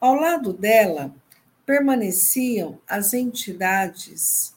Ao 0.00 0.14
lado 0.14 0.54
dela 0.54 1.14
permaneciam 1.66 2.80
as 2.88 3.12
entidades 3.12 4.55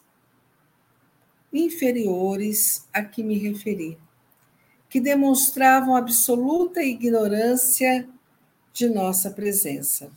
inferiores 1.51 2.87
a 2.93 3.03
que 3.03 3.23
me 3.23 3.37
referi, 3.37 3.97
que 4.89 4.99
demonstravam 4.99 5.95
absoluta 5.95 6.83
ignorância 6.83 8.07
de 8.73 8.89
nossa 8.89 9.31
presença. 9.31 10.11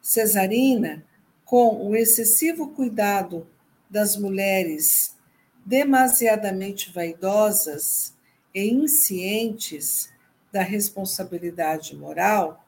Cesarina, 0.00 1.04
com 1.44 1.88
o 1.88 1.96
excessivo 1.96 2.70
cuidado 2.70 3.46
das 3.88 4.16
mulheres 4.16 5.16
demasiadamente 5.64 6.92
vaidosas 6.92 8.14
e 8.54 8.68
inscientes 8.68 10.12
da 10.52 10.62
responsabilidade 10.62 11.96
moral, 11.96 12.64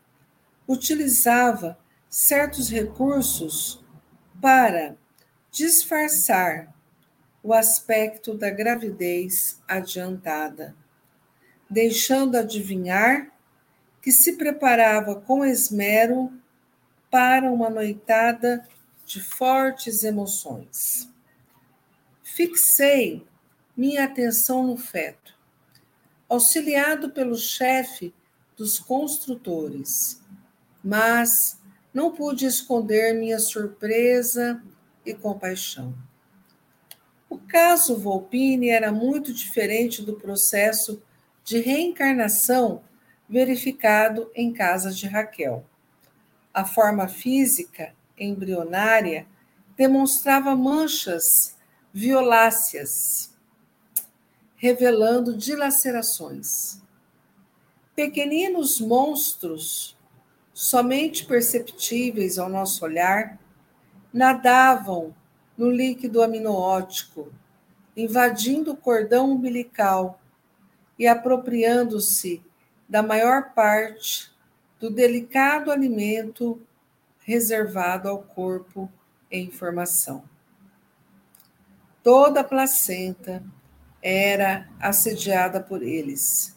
utilizava 0.66 1.78
certos 2.08 2.68
recursos 2.68 3.84
para 4.40 4.96
disfarçar 5.50 6.75
o 7.46 7.52
aspecto 7.52 8.34
da 8.34 8.50
gravidez 8.50 9.62
adiantada, 9.68 10.74
deixando 11.70 12.34
adivinhar 12.34 13.32
que 14.02 14.10
se 14.10 14.32
preparava 14.32 15.14
com 15.14 15.44
esmero 15.44 16.32
para 17.08 17.48
uma 17.48 17.70
noitada 17.70 18.66
de 19.04 19.22
fortes 19.22 20.02
emoções. 20.02 21.08
Fixei 22.20 23.24
minha 23.76 24.02
atenção 24.02 24.66
no 24.66 24.76
feto, 24.76 25.38
auxiliado 26.28 27.10
pelo 27.10 27.36
chefe 27.36 28.12
dos 28.56 28.80
construtores, 28.80 30.20
mas 30.82 31.60
não 31.94 32.12
pude 32.12 32.44
esconder 32.44 33.14
minha 33.14 33.38
surpresa 33.38 34.60
e 35.04 35.14
compaixão. 35.14 36.05
O 37.36 37.40
caso 37.48 37.98
Volpini 37.98 38.70
era 38.70 38.90
muito 38.90 39.30
diferente 39.30 40.00
do 40.00 40.14
processo 40.14 41.02
de 41.44 41.58
reencarnação 41.58 42.82
verificado 43.28 44.30
em 44.34 44.54
casa 44.54 44.90
de 44.90 45.06
Raquel. 45.06 45.62
A 46.54 46.64
forma 46.64 47.06
física 47.08 47.94
embrionária 48.18 49.26
demonstrava 49.76 50.56
manchas 50.56 51.54
violáceas, 51.92 53.36
revelando 54.56 55.36
dilacerações. 55.36 56.80
Pequeninos 57.94 58.80
monstros, 58.80 59.94
somente 60.54 61.26
perceptíveis 61.26 62.38
ao 62.38 62.48
nosso 62.48 62.82
olhar, 62.82 63.38
nadavam 64.10 65.14
no 65.56 65.70
líquido 65.70 66.22
aminoótico, 66.22 67.32
invadindo 67.96 68.72
o 68.72 68.76
cordão 68.76 69.32
umbilical 69.32 70.20
e 70.98 71.06
apropriando-se 71.06 72.42
da 72.88 73.02
maior 73.02 73.54
parte 73.54 74.30
do 74.78 74.90
delicado 74.90 75.70
alimento 75.70 76.60
reservado 77.20 78.08
ao 78.08 78.22
corpo 78.22 78.90
em 79.30 79.50
formação. 79.50 80.22
Toda 82.02 82.40
a 82.40 82.44
placenta 82.44 83.42
era 84.00 84.68
assediada 84.78 85.60
por 85.60 85.82
eles, 85.82 86.56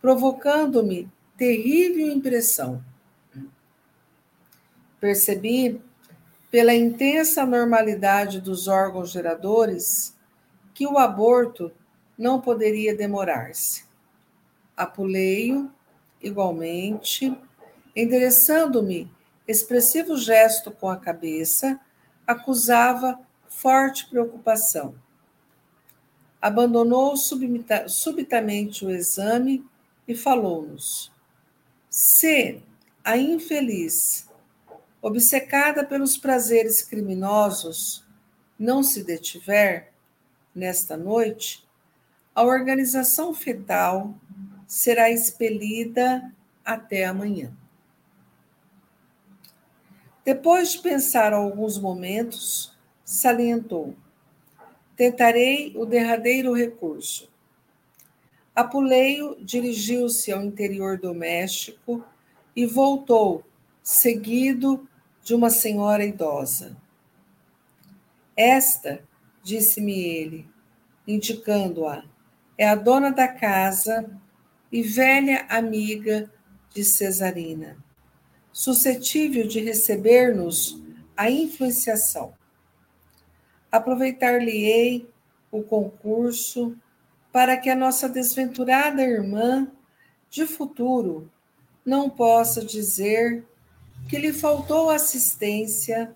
provocando-me 0.00 1.10
terrível 1.36 2.10
impressão. 2.10 2.82
Percebi 4.98 5.82
pela 6.50 6.74
intensa 6.74 7.44
normalidade 7.44 8.40
dos 8.40 8.68
órgãos 8.68 9.10
geradores, 9.10 10.16
que 10.72 10.86
o 10.86 10.98
aborto 10.98 11.72
não 12.16 12.40
poderia 12.40 12.94
demorar-se. 12.96 13.84
Apuleio, 14.76 15.70
igualmente, 16.22 17.36
endereçando-me 17.94 19.10
expressivo 19.46 20.16
gesto 20.16 20.70
com 20.70 20.88
a 20.88 20.96
cabeça, 20.96 21.80
acusava 22.26 23.18
forte 23.48 24.08
preocupação. 24.08 24.94
Abandonou 26.40 27.16
subitamente 27.16 28.84
o 28.84 28.90
exame 28.90 29.64
e 30.06 30.14
falou-nos: 30.14 31.10
Se 31.88 32.62
a 33.02 33.16
infeliz 33.16 34.25
obcecada 35.06 35.84
pelos 35.84 36.16
prazeres 36.16 36.82
criminosos, 36.82 38.04
não 38.58 38.82
se 38.82 39.04
detiver 39.04 39.92
nesta 40.52 40.96
noite, 40.96 41.64
a 42.34 42.42
organização 42.42 43.32
fetal 43.32 44.12
será 44.66 45.08
expelida 45.08 46.34
até 46.64 47.04
amanhã. 47.04 47.56
Depois 50.24 50.72
de 50.72 50.80
pensar 50.80 51.32
alguns 51.32 51.78
momentos, 51.78 52.76
salientou: 53.04 53.94
Tentarei 54.96 55.72
o 55.76 55.86
derradeiro 55.86 56.52
recurso. 56.52 57.30
Apuleio 58.52 59.36
dirigiu-se 59.40 60.32
ao 60.32 60.42
interior 60.42 60.98
doméstico 60.98 62.04
e 62.56 62.66
voltou 62.66 63.44
seguido 63.84 64.88
de 65.26 65.34
uma 65.34 65.50
senhora 65.50 66.04
idosa. 66.04 66.76
Esta, 68.36 69.02
disse-me 69.42 69.98
ele, 69.98 70.48
indicando-a, 71.04 72.04
é 72.56 72.68
a 72.68 72.76
dona 72.76 73.10
da 73.10 73.26
casa 73.26 74.08
e 74.70 74.84
velha 74.84 75.44
amiga 75.48 76.32
de 76.72 76.84
Cesarina, 76.84 77.76
suscetível 78.52 79.48
de 79.48 79.58
receber-nos 79.58 80.80
a 81.16 81.28
influenciação. 81.28 82.32
Aproveitar-lhe-ei 83.72 85.10
o 85.50 85.60
concurso 85.60 86.78
para 87.32 87.56
que 87.56 87.68
a 87.68 87.74
nossa 87.74 88.08
desventurada 88.08 89.02
irmã 89.02 89.72
de 90.30 90.46
futuro 90.46 91.28
não 91.84 92.08
possa 92.08 92.64
dizer 92.64 93.44
que 94.08 94.18
lhe 94.18 94.32
faltou 94.32 94.88
assistência 94.88 96.14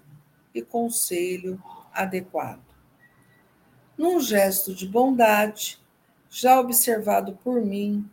e 0.54 0.62
conselho 0.62 1.60
adequado. 1.92 2.62
Num 3.98 4.20
gesto 4.20 4.74
de 4.74 4.86
bondade, 4.86 5.80
já 6.28 6.60
observado 6.60 7.38
por 7.42 7.60
mim 7.60 8.08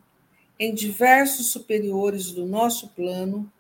em 0.60 0.74
diversos 0.74 1.52
superiores 1.52 2.32
do 2.32 2.46
nosso 2.46 2.90
plano, 2.90 3.52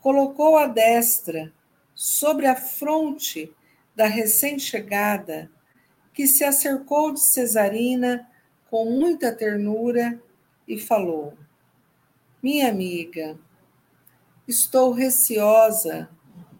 colocou 0.00 0.56
a 0.56 0.66
destra 0.66 1.52
sobre 1.94 2.46
a 2.46 2.56
fronte 2.56 3.52
da 3.94 4.06
recém-chegada, 4.06 5.50
que 6.14 6.26
se 6.26 6.42
acercou 6.42 7.12
de 7.12 7.20
Cesarina 7.20 8.26
com 8.70 8.86
muita 8.86 9.30
ternura 9.30 10.18
e 10.66 10.78
falou: 10.78 11.36
Minha 12.42 12.70
amiga, 12.70 13.38
Estou 14.50 14.90
receosa 14.90 16.10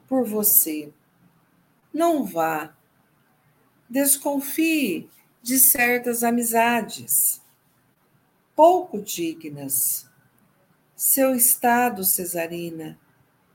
por 0.07 0.25
você. 0.25 0.93
Não 1.93 2.25
vá. 2.25 2.73
Desconfie 3.89 5.11
de 5.43 5.59
certas 5.59 6.23
amizades 6.23 7.43
pouco 8.55 9.03
dignas. 9.03 10.09
Seu 10.95 11.35
estado, 11.35 12.05
Cesarina, 12.05 12.97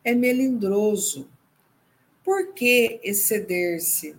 é 0.04 0.14
melindroso. 0.14 1.30
Por 2.22 2.54
que 2.54 3.00
exceder-se? 3.02 4.18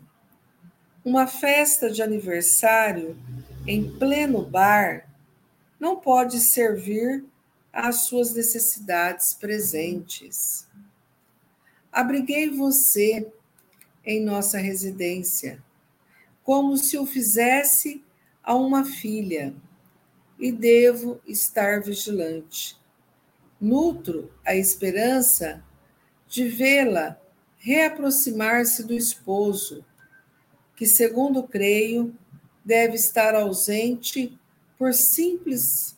Uma 1.04 1.26
festa 1.26 1.90
de 1.90 2.02
aniversário 2.02 3.18
em 3.66 3.98
pleno 3.98 4.40
bar 4.40 5.10
não 5.78 5.94
pode 5.94 6.40
servir 6.40 7.22
às 7.76 8.06
suas 8.06 8.32
necessidades 8.32 9.34
presentes. 9.34 10.66
Abriguei 11.92 12.48
você 12.48 13.30
em 14.02 14.24
nossa 14.24 14.56
residência, 14.56 15.62
como 16.42 16.78
se 16.78 16.96
o 16.96 17.04
fizesse 17.04 18.02
a 18.42 18.54
uma 18.54 18.82
filha, 18.82 19.54
e 20.38 20.50
devo 20.50 21.20
estar 21.26 21.82
vigilante. 21.82 22.78
Nutro 23.60 24.32
a 24.44 24.54
esperança 24.54 25.62
de 26.26 26.48
vê-la 26.48 27.20
reaproximar-se 27.58 28.84
do 28.84 28.94
esposo, 28.94 29.84
que, 30.74 30.86
segundo 30.86 31.42
creio, 31.42 32.14
deve 32.64 32.94
estar 32.94 33.34
ausente 33.34 34.38
por 34.78 34.92
simples 34.94 35.95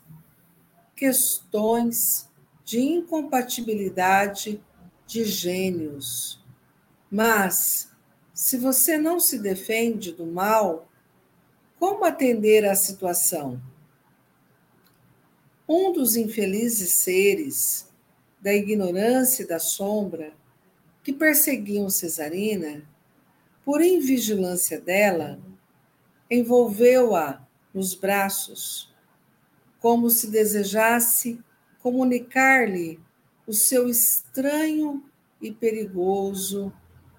questões 0.99 2.29
de 2.65 2.81
incompatibilidade 2.81 4.61
de 5.07 5.25
gênios. 5.25 6.45
Mas, 7.09 7.93
se 8.35 8.57
você 8.57 8.99
não 8.99 9.21
se 9.21 9.39
defende 9.39 10.11
do 10.11 10.27
mal, 10.27 10.91
como 11.79 12.05
atender 12.05 12.65
à 12.65 12.75
situação? 12.75 13.63
Um 15.69 15.93
dos 15.93 16.17
infelizes 16.17 16.91
seres 16.91 17.89
da 18.41 18.53
ignorância 18.53 19.45
e 19.45 19.47
da 19.47 19.61
sombra 19.61 20.33
que 21.05 21.13
perseguiam 21.13 21.89
Cesarina, 21.89 22.83
por 23.65 23.81
invigilância 23.81 24.81
dela, 24.81 25.39
envolveu-a 26.29 27.47
nos 27.73 27.95
braços, 27.95 28.93
como 29.81 30.11
se 30.11 30.31
desejasse 30.31 31.41
comunicar-lhe 31.81 33.01
o 33.47 33.53
seu 33.53 33.89
estranho 33.89 35.03
e 35.41 35.53
perigoso 35.53 36.73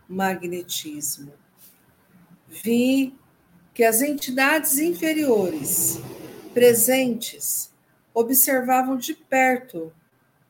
magnetismo. 0.07 1.33
Vi 2.47 3.15
que 3.73 3.83
as 3.83 4.01
entidades 4.01 4.77
inferiores 4.77 5.99
presentes 6.53 7.71
observavam 8.13 8.97
de 8.97 9.13
perto 9.13 9.93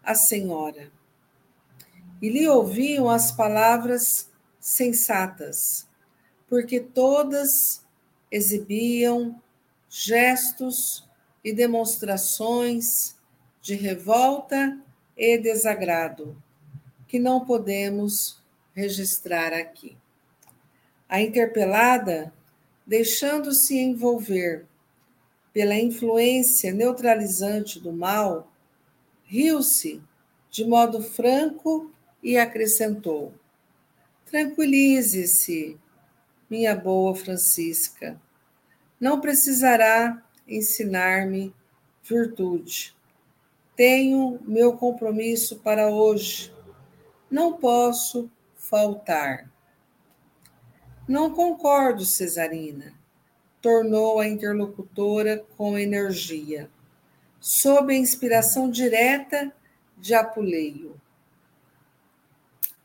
a 0.03 0.15
senhora 0.15 0.91
e 2.21 2.29
lhe 2.29 2.47
ouviam 2.47 3.09
as 3.09 3.31
palavras 3.31 4.29
sensatas, 4.59 5.87
porque 6.47 6.79
todas 6.79 7.85
exibiam 8.31 9.41
gestos 9.89 11.08
e 11.43 11.53
demonstrações 11.53 13.15
de 13.61 13.75
revolta 13.75 14.79
e 15.17 15.37
desagrado 15.37 16.41
que 17.07 17.19
não 17.19 17.43
podemos 17.43 18.39
registrar 18.73 19.51
aqui. 19.51 19.97
A 21.09 21.19
interpelada, 21.19 22.31
deixando-se 22.85 23.77
envolver 23.77 24.65
pela 25.51 25.75
influência 25.75 26.71
neutralizante 26.71 27.79
do 27.79 27.91
mal, 27.91 28.51
riu-se 29.23 30.01
de 30.51 30.65
modo 30.65 31.01
franco 31.01 31.91
e 32.21 32.37
acrescentou: 32.37 33.33
Tranquilize-se, 34.25 35.77
minha 36.49 36.75
boa 36.75 37.15
Francisca. 37.15 38.21
Não 38.99 39.19
precisará 39.19 40.23
ensinar-me 40.49 41.53
virtude. 42.03 42.95
Tenho 43.75 44.39
meu 44.45 44.73
compromisso 44.73 45.57
para 45.59 45.89
hoje. 45.89 46.53
Não 47.29 47.53
posso 47.53 48.29
faltar. 48.55 49.49
Não 51.07 51.31
concordo, 51.33 52.05
Cesarina, 52.05 52.93
tornou 53.61 54.19
a 54.19 54.27
interlocutora 54.27 55.43
com 55.57 55.77
energia, 55.77 56.69
sob 57.39 57.93
a 57.93 57.97
inspiração 57.97 58.69
direta 58.69 59.51
de 59.97 60.13
Apuleio. 60.13 60.99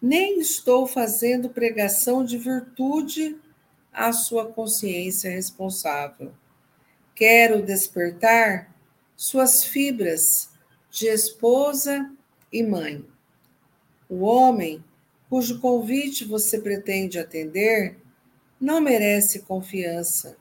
Nem 0.00 0.38
estou 0.38 0.86
fazendo 0.86 1.50
pregação 1.50 2.24
de 2.24 2.38
virtude 2.38 3.36
à 3.92 4.12
sua 4.12 4.46
consciência 4.46 5.30
responsável. 5.30 6.32
Quero 7.14 7.62
despertar 7.62 8.74
suas 9.16 9.64
fibras 9.64 10.50
de 10.90 11.06
esposa 11.06 12.10
e 12.52 12.62
mãe. 12.62 13.04
O 14.08 14.20
homem 14.22 14.84
cujo 15.28 15.60
convite 15.60 16.24
você 16.24 16.58
pretende 16.58 17.18
atender 17.18 17.96
não 18.60 18.80
merece 18.80 19.40
confiança, 19.40 20.36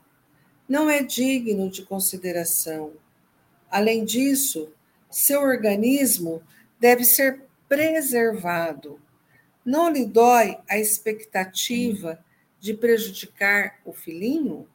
não 0.68 0.88
é 0.88 1.02
digno 1.02 1.68
de 1.68 1.82
consideração. 1.82 2.92
Além 3.70 4.04
disso, 4.04 4.72
seu 5.10 5.42
organismo 5.42 6.42
deve 6.80 7.04
ser 7.04 7.44
preservado. 7.68 9.00
Não 9.64 9.90
lhe 9.90 10.04
dói 10.06 10.58
a 10.68 10.78
expectativa 10.78 12.18
de 12.58 12.74
prejudicar 12.74 13.80
o 13.84 13.92
filhinho? 13.92 14.66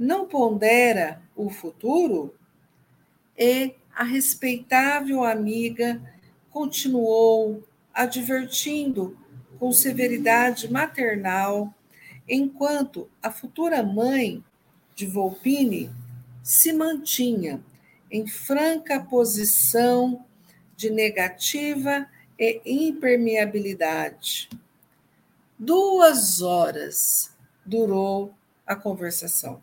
Não 0.00 0.26
pondera 0.26 1.20
o 1.36 1.50
futuro? 1.50 2.34
E 3.36 3.74
a 3.94 4.02
respeitável 4.02 5.22
amiga 5.22 6.00
continuou 6.48 7.62
advertindo 7.92 9.14
com 9.58 9.70
severidade 9.72 10.72
maternal, 10.72 11.74
enquanto 12.26 13.10
a 13.22 13.30
futura 13.30 13.82
mãe 13.82 14.42
de 14.94 15.04
Volpini 15.04 15.90
se 16.42 16.72
mantinha 16.72 17.62
em 18.10 18.26
franca 18.26 19.00
posição 19.00 20.24
de 20.78 20.88
negativa 20.88 22.08
e 22.38 22.62
impermeabilidade. 22.64 24.48
Duas 25.58 26.40
horas 26.40 27.36
durou 27.66 28.32
a 28.66 28.74
conversação, 28.74 29.60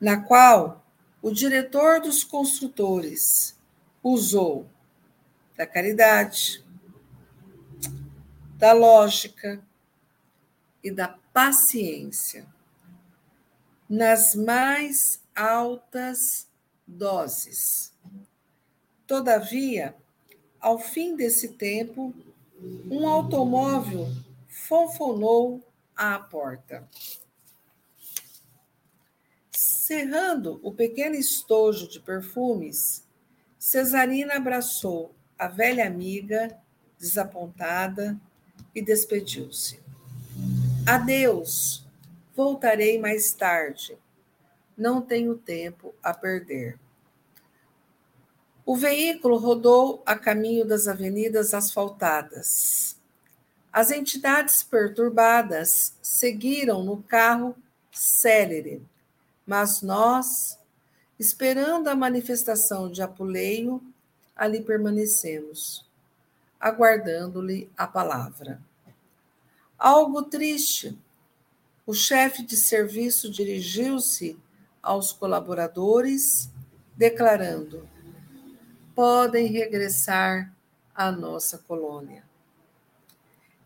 na 0.00 0.20
qual 0.20 0.84
o 1.22 1.30
diretor 1.30 2.00
dos 2.00 2.22
construtores 2.22 3.58
usou 4.02 4.66
da 5.56 5.66
caridade, 5.66 6.64
da 8.56 8.72
lógica 8.72 9.60
e 10.82 10.90
da 10.90 11.08
paciência 11.32 12.46
nas 13.88 14.34
mais 14.34 15.22
altas 15.34 16.48
doses. 16.86 17.92
Todavia, 19.06 19.94
ao 20.60 20.78
fim 20.78 21.16
desse 21.16 21.48
tempo, 21.48 22.14
um 22.90 23.08
automóvel 23.08 24.08
fonfonou 24.48 25.62
à 25.94 26.18
porta. 26.18 26.88
Cerrando 29.86 30.58
o 30.64 30.72
pequeno 30.72 31.14
estojo 31.14 31.86
de 31.86 32.00
perfumes, 32.00 33.06
Cesarina 33.56 34.34
abraçou 34.34 35.14
a 35.38 35.46
velha 35.46 35.86
amiga, 35.86 36.58
desapontada, 36.98 38.20
e 38.74 38.82
despediu-se. 38.82 39.78
Adeus, 40.84 41.86
voltarei 42.34 42.98
mais 42.98 43.32
tarde. 43.32 43.96
Não 44.76 45.00
tenho 45.00 45.38
tempo 45.38 45.94
a 46.02 46.12
perder. 46.12 46.76
O 48.64 48.74
veículo 48.74 49.36
rodou 49.36 50.02
a 50.04 50.18
caminho 50.18 50.66
das 50.66 50.88
avenidas 50.88 51.54
asfaltadas. 51.54 53.00
As 53.72 53.92
entidades 53.92 54.64
perturbadas 54.64 55.96
seguiram 56.02 56.82
no 56.82 57.00
carro 57.04 57.54
célere, 57.92 58.82
mas 59.46 59.80
nós, 59.82 60.58
esperando 61.18 61.88
a 61.88 61.94
manifestação 61.94 62.90
de 62.90 63.00
Apuleio, 63.02 63.82
ali 64.34 64.60
permanecemos, 64.62 65.88
aguardando-lhe 66.60 67.70
a 67.76 67.86
palavra. 67.86 68.60
Algo 69.78 70.22
triste 70.22 70.98
O 71.86 71.94
chefe 71.94 72.42
de 72.42 72.56
serviço 72.56 73.30
dirigiu-se 73.30 74.36
aos 74.82 75.12
colaboradores, 75.12 76.50
declarando: 76.96 77.88
podem 78.94 79.46
regressar 79.46 80.52
à 80.94 81.12
nossa 81.12 81.58
colônia. 81.58 82.24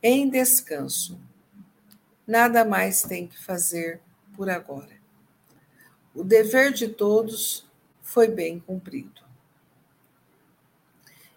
Em 0.03 0.29
descanso. 0.29 1.19
Nada 2.27 2.65
mais 2.65 3.03
tem 3.03 3.27
que 3.27 3.39
fazer 3.43 4.01
por 4.37 4.51
agora. 4.51 5.00
O 6.15 6.25
dever 6.25 6.73
de 6.73 6.89
todos 6.89 7.67
foi 8.03 8.29
bem 8.29 8.59
cumprido. 8.59 9.23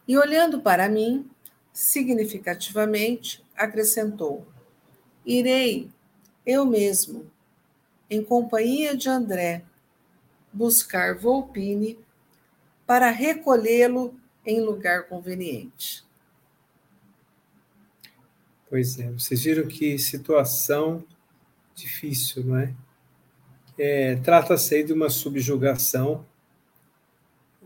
E 0.07 0.17
olhando 0.17 0.61
para 0.61 0.89
mim, 0.89 1.29
significativamente, 1.71 3.43
acrescentou: 3.55 4.45
Irei 5.25 5.89
eu 6.45 6.65
mesmo, 6.65 7.31
em 8.09 8.23
companhia 8.23 8.95
de 8.97 9.07
André, 9.09 9.63
buscar 10.51 11.15
Volpine 11.15 11.97
para 12.85 13.09
recolhê-lo 13.09 14.13
em 14.45 14.61
lugar 14.61 15.07
conveniente. 15.07 16.03
Pois 18.69 18.99
é, 18.99 19.09
vocês 19.11 19.43
viram 19.43 19.67
que 19.67 19.97
situação 19.97 21.05
difícil, 21.73 22.43
não 22.43 22.57
é? 22.57 22.73
É 23.77 24.15
Trata-se 24.17 24.83
de 24.83 24.93
uma 24.93 25.09
subjugação. 25.09 26.25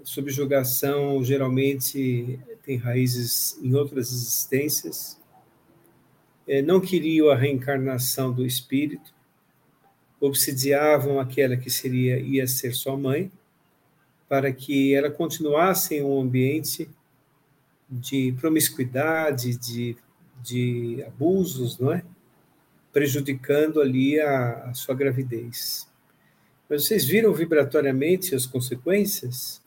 Subjugação 0.04 1.24
geralmente 1.24 2.40
tem 2.64 2.78
raízes 2.78 3.60
em 3.62 3.74
outras 3.74 4.12
existências 4.12 5.18
é, 6.48 6.62
não 6.62 6.80
queriam 6.80 7.30
a 7.30 7.36
reencarnação 7.36 8.32
do 8.32 8.46
espírito, 8.46 9.14
obsidiavam 10.20 11.20
aquela 11.20 11.58
que 11.58 11.70
seria 11.70 12.18
ia 12.20 12.48
ser 12.48 12.74
sua 12.74 12.98
mãe, 12.98 13.32
para 14.30 14.52
que 14.52 14.96
ela 14.96 15.12
continuasse 15.12 15.96
em 15.96 16.04
um 16.04 16.20
ambiente 16.22 16.90
de 17.90 18.34
promiscuidade, 18.40 19.58
de, 19.58 19.96
de 20.42 21.04
abusos, 21.06 21.78
não 21.78 21.92
é? 21.92 22.04
Prejudicando 22.92 23.80
ali 23.80 24.20
a, 24.20 24.70
a 24.70 24.74
sua 24.74 24.96
gravidez. 24.96 25.87
Mas 26.70 26.86
vocês 26.86 27.06
viram 27.06 27.34
vibratoriamente 27.34 28.36
as 28.36 28.46
consequências? 28.46 29.62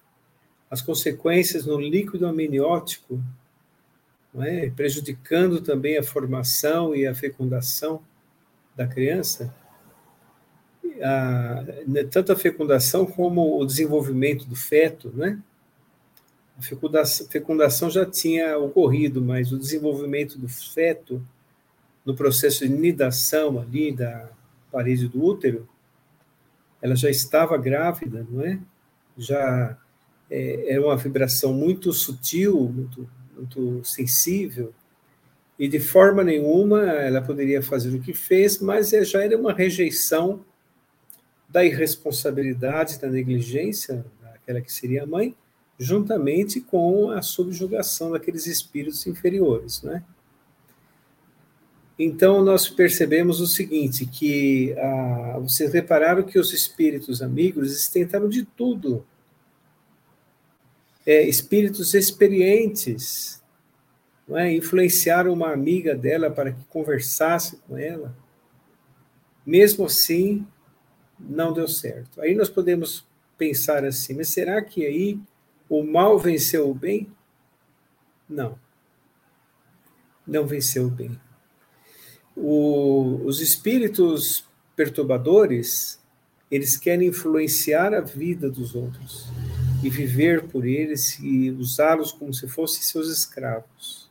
As 0.70 0.82
consequências 0.82 1.66
no 1.66 1.80
líquido 1.80 2.26
amniótico 2.26 3.20
é? 4.38 4.70
prejudicando 4.70 5.60
também 5.60 5.98
a 5.98 6.02
formação 6.02 6.94
e 6.94 7.06
a 7.06 7.14
fecundação 7.14 8.02
da 8.76 8.86
criança, 8.86 9.52
a, 11.02 11.64
né, 11.86 12.04
tanto 12.04 12.32
a 12.32 12.36
fecundação 12.36 13.04
como 13.04 13.60
o 13.60 13.66
desenvolvimento 13.66 14.46
do 14.46 14.54
feto, 14.54 15.10
né? 15.14 15.38
A 16.58 16.62
fecundação, 16.62 17.26
fecundação 17.28 17.90
já 17.90 18.04
tinha 18.06 18.56
ocorrido, 18.58 19.20
mas 19.20 19.50
o 19.50 19.58
desenvolvimento 19.58 20.38
do 20.38 20.48
feto 20.48 21.22
no 22.04 22.14
processo 22.14 22.66
de 22.66 22.72
nidação 22.72 23.58
ali 23.58 23.92
da 23.92 24.30
parede 24.70 25.08
do 25.08 25.24
útero, 25.24 25.68
ela 26.82 26.96
já 26.96 27.10
estava 27.10 27.56
grávida, 27.56 28.26
não 28.30 28.42
é? 28.42 28.58
Já 29.16 29.76
é, 30.30 30.78
uma 30.80 30.96
vibração 30.96 31.52
muito 31.52 31.92
sutil, 31.92 32.58
muito 32.68 33.08
muito 33.40 33.82
sensível, 33.84 34.72
e 35.58 35.68
de 35.68 35.80
forma 35.80 36.22
nenhuma 36.22 36.82
ela 36.82 37.22
poderia 37.22 37.62
fazer 37.62 37.94
o 37.94 38.00
que 38.00 38.12
fez, 38.12 38.58
mas 38.58 38.92
é, 38.92 39.04
já 39.04 39.22
era 39.24 39.36
uma 39.36 39.52
rejeição 39.52 40.44
da 41.48 41.64
irresponsabilidade, 41.64 43.00
da 43.00 43.08
negligência, 43.08 44.04
daquela 44.22 44.60
que 44.60 44.72
seria 44.72 45.02
a 45.02 45.06
mãe, 45.06 45.34
juntamente 45.78 46.60
com 46.60 47.10
a 47.10 47.22
subjugação 47.22 48.12
daqueles 48.12 48.46
espíritos 48.46 49.06
inferiores, 49.06 49.82
né? 49.82 50.04
Então 52.02 52.42
nós 52.42 52.66
percebemos 52.66 53.42
o 53.42 53.46
seguinte, 53.46 54.06
que 54.06 54.74
ah, 54.78 55.38
vocês 55.38 55.70
repararam 55.70 56.22
que 56.22 56.38
os 56.38 56.50
espíritos 56.50 57.20
amigos 57.20 57.68
eles 57.68 57.88
tentaram 57.88 58.26
de 58.26 58.42
tudo 58.42 59.04
é, 61.04 61.28
espíritos 61.28 61.92
experientes, 61.92 63.42
não 64.26 64.38
é? 64.38 64.50
influenciaram 64.50 65.30
uma 65.30 65.52
amiga 65.52 65.94
dela 65.94 66.30
para 66.30 66.52
que 66.52 66.64
conversasse 66.70 67.58
com 67.68 67.76
ela. 67.76 68.16
Mesmo 69.44 69.84
assim, 69.84 70.46
não 71.18 71.52
deu 71.52 71.68
certo. 71.68 72.18
Aí 72.22 72.34
nós 72.34 72.48
podemos 72.48 73.06
pensar 73.36 73.84
assim, 73.84 74.14
mas 74.14 74.28
será 74.28 74.62
que 74.62 74.86
aí 74.86 75.20
o 75.68 75.82
mal 75.82 76.18
venceu 76.18 76.70
o 76.70 76.74
bem? 76.74 77.12
Não. 78.26 78.58
Não 80.26 80.46
venceu 80.46 80.86
o 80.86 80.90
bem. 80.90 81.20
O, 82.42 83.20
os 83.24 83.40
espíritos 83.40 84.44
perturbadores, 84.74 86.00
eles 86.50 86.76
querem 86.76 87.08
influenciar 87.08 87.92
a 87.92 88.00
vida 88.00 88.50
dos 88.50 88.74
outros 88.74 89.28
e 89.82 89.90
viver 89.90 90.44
por 90.48 90.66
eles 90.66 91.18
e 91.20 91.50
usá-los 91.50 92.12
como 92.12 92.32
se 92.32 92.48
fossem 92.48 92.82
seus 92.82 93.08
escravos. 93.08 94.10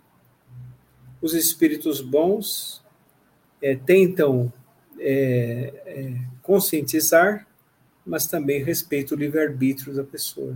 Os 1.21 1.33
espíritos 1.33 2.01
bons 2.01 2.83
é, 3.61 3.75
tentam 3.75 4.51
é, 4.99 5.73
é, 5.85 6.21
conscientizar, 6.41 7.47
mas 8.05 8.27
também 8.27 8.63
respeitam 8.63 9.17
o 9.17 9.19
livre-arbítrio 9.19 9.93
da 9.93 10.03
pessoa. 10.03 10.55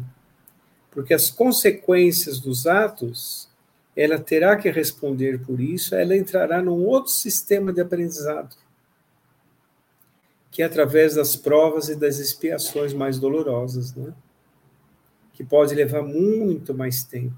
Porque 0.92 1.14
as 1.14 1.30
consequências 1.30 2.40
dos 2.40 2.66
atos, 2.68 3.50
ela 3.96 4.20
terá 4.20 4.56
que 4.56 4.70
responder 4.70 5.40
por 5.46 5.60
isso, 5.60 5.96
ela 5.96 6.16
entrará 6.16 6.62
num 6.62 6.84
outro 6.86 7.12
sistema 7.12 7.72
de 7.72 7.82
aprendizado, 7.82 8.56
que 10.50 10.62
é 10.62 10.66
através 10.66 11.16
das 11.16 11.36
provas 11.36 11.90
e 11.90 11.96
das 11.96 12.18
expiações 12.18 12.94
mais 12.94 13.20
dolorosas, 13.20 13.94
né? 13.94 14.14
que 15.34 15.44
pode 15.44 15.74
levar 15.74 16.04
muito 16.04 16.74
mais 16.74 17.04
tempo. 17.04 17.36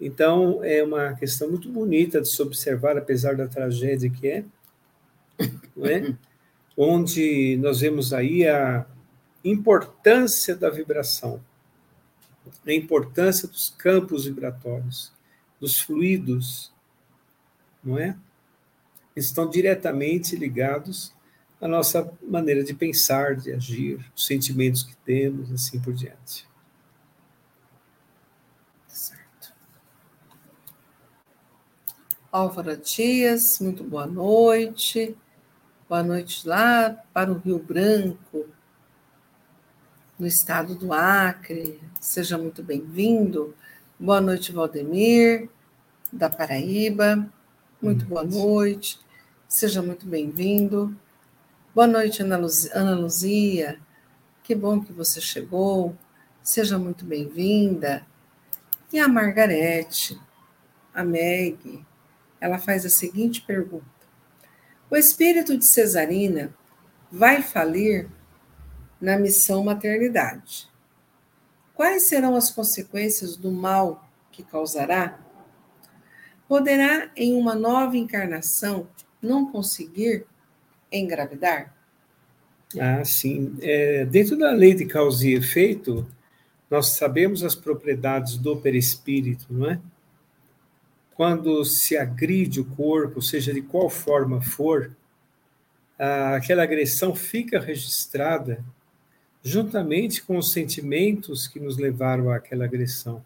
Então, 0.00 0.64
é 0.64 0.82
uma 0.82 1.12
questão 1.14 1.50
muito 1.50 1.68
bonita 1.70 2.20
de 2.22 2.28
se 2.28 2.40
observar, 2.40 2.96
apesar 2.96 3.36
da 3.36 3.46
tragédia 3.46 4.10
que 4.10 4.28
é, 4.28 4.44
é? 5.38 6.14
onde 6.76 7.58
nós 7.58 7.80
vemos 7.80 8.14
aí 8.14 8.48
a 8.48 8.86
importância 9.44 10.56
da 10.56 10.70
vibração, 10.70 11.42
a 12.66 12.72
importância 12.72 13.46
dos 13.46 13.68
campos 13.76 14.24
vibratórios, 14.24 15.12
dos 15.60 15.78
fluidos, 15.78 16.72
não 17.84 17.98
é? 17.98 18.16
Estão 19.14 19.48
diretamente 19.48 20.34
ligados 20.34 21.14
à 21.60 21.68
nossa 21.68 22.10
maneira 22.22 22.64
de 22.64 22.72
pensar, 22.72 23.36
de 23.36 23.52
agir, 23.52 24.04
os 24.16 24.24
sentimentos 24.24 24.82
que 24.82 24.96
temos, 24.96 25.52
assim 25.52 25.78
por 25.80 25.92
diante. 25.92 26.48
Álvaro 32.32 32.76
Dias, 32.76 33.58
muito 33.58 33.82
boa 33.82 34.06
noite. 34.06 35.16
Boa 35.88 36.04
noite 36.04 36.46
lá 36.46 36.90
para 37.12 37.32
o 37.32 37.38
Rio 37.38 37.58
Branco, 37.58 38.46
no 40.16 40.28
estado 40.28 40.76
do 40.76 40.92
Acre. 40.92 41.80
Seja 41.98 42.38
muito 42.38 42.62
bem-vindo. 42.62 43.52
Boa 44.02 44.18
noite, 44.18 44.50
Valdemir, 44.50 45.50
da 46.10 46.30
Paraíba. 46.30 47.30
Muito 47.82 48.06
boa 48.06 48.24
noite. 48.24 48.98
Seja 49.46 49.82
muito 49.82 50.06
bem-vindo. 50.06 50.96
Boa 51.74 51.86
noite, 51.86 52.22
Ana 52.22 52.38
Luzia. 52.38 52.70
Ana 52.74 52.94
Luzia. 52.94 53.78
Que 54.42 54.54
bom 54.54 54.80
que 54.80 54.90
você 54.90 55.20
chegou. 55.20 55.94
Seja 56.42 56.78
muito 56.78 57.04
bem-vinda. 57.04 58.06
E 58.90 58.98
a 58.98 59.06
Margarete, 59.06 60.18
a 60.94 61.04
Meg, 61.04 61.84
ela 62.40 62.58
faz 62.58 62.86
a 62.86 62.88
seguinte 62.88 63.42
pergunta: 63.42 63.84
O 64.90 64.96
espírito 64.96 65.58
de 65.58 65.66
Cesarina 65.66 66.54
vai 67.12 67.42
falir 67.42 68.08
na 68.98 69.18
missão 69.18 69.62
maternidade. 69.62 70.69
Quais 71.80 72.02
serão 72.02 72.36
as 72.36 72.50
consequências 72.50 73.38
do 73.38 73.50
mal 73.50 74.06
que 74.30 74.42
causará? 74.42 75.18
Poderá, 76.46 77.10
em 77.16 77.32
uma 77.32 77.54
nova 77.54 77.96
encarnação, 77.96 78.86
não 79.22 79.50
conseguir 79.50 80.26
engravidar? 80.92 81.74
Ah, 82.78 83.02
sim. 83.02 83.56
É, 83.62 84.04
dentro 84.04 84.36
da 84.36 84.50
lei 84.50 84.74
de 84.74 84.84
causa 84.84 85.26
e 85.26 85.32
efeito, 85.32 86.06
nós 86.70 86.88
sabemos 86.88 87.42
as 87.42 87.54
propriedades 87.54 88.36
do 88.36 88.58
perispírito, 88.58 89.46
não 89.48 89.70
é? 89.70 89.80
quando 91.14 91.64
se 91.64 91.96
agride 91.96 92.60
o 92.60 92.66
corpo, 92.66 93.22
seja 93.22 93.54
de 93.54 93.62
qual 93.62 93.88
forma 93.88 94.42
for, 94.42 94.94
aquela 96.36 96.62
agressão 96.62 97.14
fica 97.14 97.58
registrada 97.58 98.62
juntamente 99.42 100.22
com 100.22 100.36
os 100.36 100.52
sentimentos 100.52 101.46
que 101.46 101.58
nos 101.58 101.76
levaram 101.76 102.30
àquela 102.30 102.64
agressão. 102.64 103.24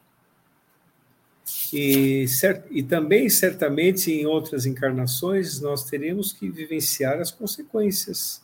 E, 1.73 2.25
e 2.71 2.83
também, 2.83 3.29
certamente, 3.29 4.11
em 4.11 4.27
outras 4.27 4.65
encarnações, 4.65 5.61
nós 5.61 5.85
teremos 5.85 6.33
que 6.33 6.49
vivenciar 6.49 7.21
as 7.21 7.31
consequências 7.31 8.43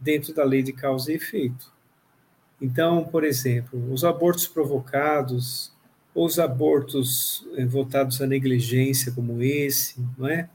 dentro 0.00 0.34
da 0.34 0.44
lei 0.44 0.62
de 0.62 0.72
causa 0.72 1.12
e 1.12 1.16
efeito. 1.16 1.70
Então, 2.60 3.04
por 3.04 3.24
exemplo, 3.24 3.92
os 3.92 4.04
abortos 4.04 4.46
provocados, 4.46 5.72
ou 6.14 6.26
os 6.26 6.38
abortos 6.38 7.46
eh, 7.56 7.64
voltados 7.64 8.20
à 8.20 8.26
negligência, 8.26 9.12
como 9.12 9.42
esse, 9.42 10.00
não 10.18 10.28
é? 10.28 10.48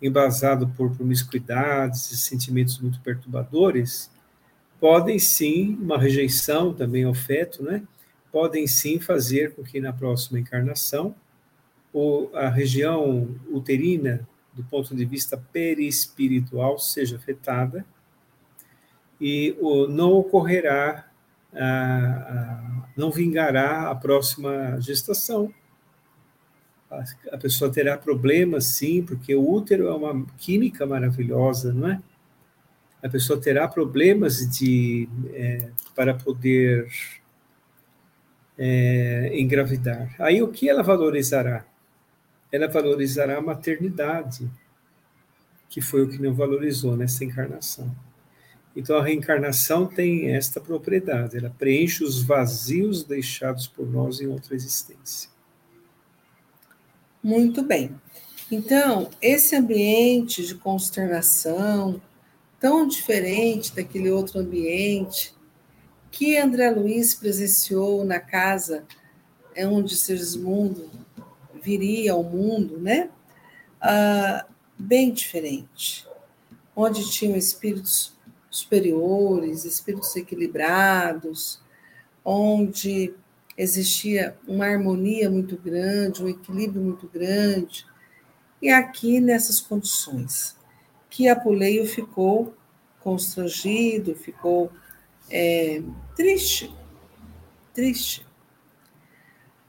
embasado 0.00 0.66
por 0.68 0.96
promiscuidades 0.96 2.10
e 2.10 2.16
sentimentos 2.16 2.78
muito 2.78 3.00
perturbadores, 3.00 4.10
podem 4.80 5.18
sim, 5.18 5.76
uma 5.80 5.98
rejeição 5.98 6.72
também 6.72 7.04
ao 7.04 7.14
feto, 7.14 7.62
né? 7.62 7.82
podem 8.32 8.66
sim 8.66 8.98
fazer 8.98 9.54
com 9.54 9.62
que 9.62 9.80
na 9.80 9.92
próxima 9.92 10.38
encarnação 10.38 11.14
ou 11.92 12.34
a 12.34 12.48
região 12.48 13.28
uterina, 13.50 14.26
do 14.54 14.62
ponto 14.64 14.94
de 14.94 15.04
vista 15.04 15.36
perispiritual, 15.52 16.78
seja 16.78 17.16
afetada 17.16 17.84
e 19.20 19.56
não 19.88 20.12
ocorrerá, 20.12 21.08
não 22.96 23.10
vingará 23.10 23.90
a 23.90 23.94
próxima 23.94 24.80
gestação. 24.80 25.52
A 27.30 27.38
pessoa 27.38 27.70
terá 27.70 27.96
problemas, 27.96 28.64
sim, 28.66 29.02
porque 29.02 29.34
o 29.34 29.48
útero 29.48 29.88
é 29.88 29.94
uma 29.94 30.26
química 30.38 30.86
maravilhosa, 30.86 31.72
não 31.72 31.88
é? 31.88 32.02
A 33.02 33.08
pessoa 33.08 33.40
terá 33.40 33.66
problemas 33.66 34.38
de, 34.50 35.08
é, 35.32 35.70
para 35.94 36.14
poder 36.14 36.86
é, 38.58 39.30
engravidar. 39.34 40.14
Aí 40.18 40.42
o 40.42 40.48
que 40.48 40.68
ela 40.68 40.82
valorizará? 40.82 41.64
ela 42.52 42.66
valorizará 42.66 43.38
a 43.38 43.42
maternidade, 43.42 44.50
que 45.68 45.80
foi 45.80 46.02
o 46.02 46.08
que 46.08 46.20
não 46.20 46.34
valorizou 46.34 46.96
nessa 46.96 47.24
encarnação. 47.24 47.94
Então 48.74 48.96
a 48.96 49.04
reencarnação 49.04 49.86
tem 49.86 50.30
esta 50.34 50.60
propriedade, 50.60 51.36
ela 51.36 51.50
preenche 51.50 52.02
os 52.02 52.22
vazios 52.22 53.04
deixados 53.04 53.66
por 53.66 53.88
nós 53.88 54.20
em 54.20 54.26
outra 54.26 54.54
existência. 54.54 55.30
Muito 57.22 57.62
bem. 57.62 57.94
Então, 58.50 59.10
esse 59.22 59.54
ambiente 59.54 60.44
de 60.44 60.56
consternação, 60.56 62.00
tão 62.60 62.86
diferente 62.86 63.74
daquele 63.74 64.10
outro 64.10 64.38
ambiente 64.38 65.34
que 66.10 66.36
André 66.36 66.70
Luiz 66.70 67.14
presenciou 67.14 68.04
na 68.04 68.20
casa 68.20 68.84
é 69.54 69.66
onde 69.66 69.96
Sergismundo 69.96 70.90
viria 71.62 72.12
ao 72.12 72.22
mundo, 72.22 72.78
né? 72.78 73.10
Ah, 73.80 74.46
bem 74.78 75.12
diferente, 75.12 76.06
onde 76.76 77.10
tinham 77.10 77.36
espíritos 77.36 78.12
superiores, 78.50 79.64
espíritos 79.64 80.14
equilibrados, 80.16 81.62
onde 82.24 83.14
existia 83.56 84.36
uma 84.46 84.66
harmonia 84.66 85.30
muito 85.30 85.56
grande, 85.56 86.22
um 86.22 86.28
equilíbrio 86.28 86.82
muito 86.82 87.08
grande. 87.08 87.86
E 88.60 88.68
aqui 88.68 89.20
nessas 89.20 89.60
condições, 89.60 90.56
que 91.10 91.28
Apuleio 91.28 91.86
ficou 91.86 92.54
constrangido, 93.00 94.14
ficou 94.14 94.70
é, 95.28 95.82
triste, 96.14 96.72
triste. 97.74 98.24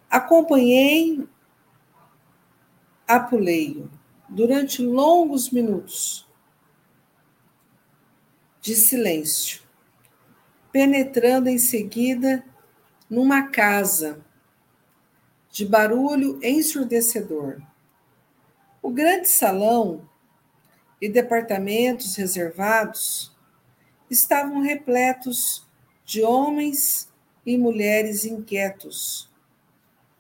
Acompanhei 0.10 1.28
Apuleio, 3.08 3.90
durante 4.30 4.82
longos 4.82 5.50
minutos 5.50 6.26
de 8.62 8.76
silêncio, 8.76 9.62
penetrando 10.72 11.50
em 11.50 11.58
seguida 11.58 12.46
numa 13.10 13.50
casa 13.50 14.24
de 15.52 15.66
barulho 15.66 16.40
ensurdecedor. 16.42 17.62
O 18.82 18.90
grande 18.90 19.28
salão 19.28 20.10
e 21.02 21.10
departamentos 21.10 22.16
reservados 22.16 23.36
estavam 24.10 24.62
repletos 24.62 25.68
de 26.06 26.22
homens 26.22 27.12
e 27.44 27.58
mulheres 27.58 28.24
inquietos, 28.24 29.30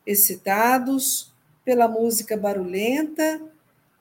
excitados 0.05 1.31
pela 1.63 1.87
música 1.87 2.35
barulhenta 2.35 3.39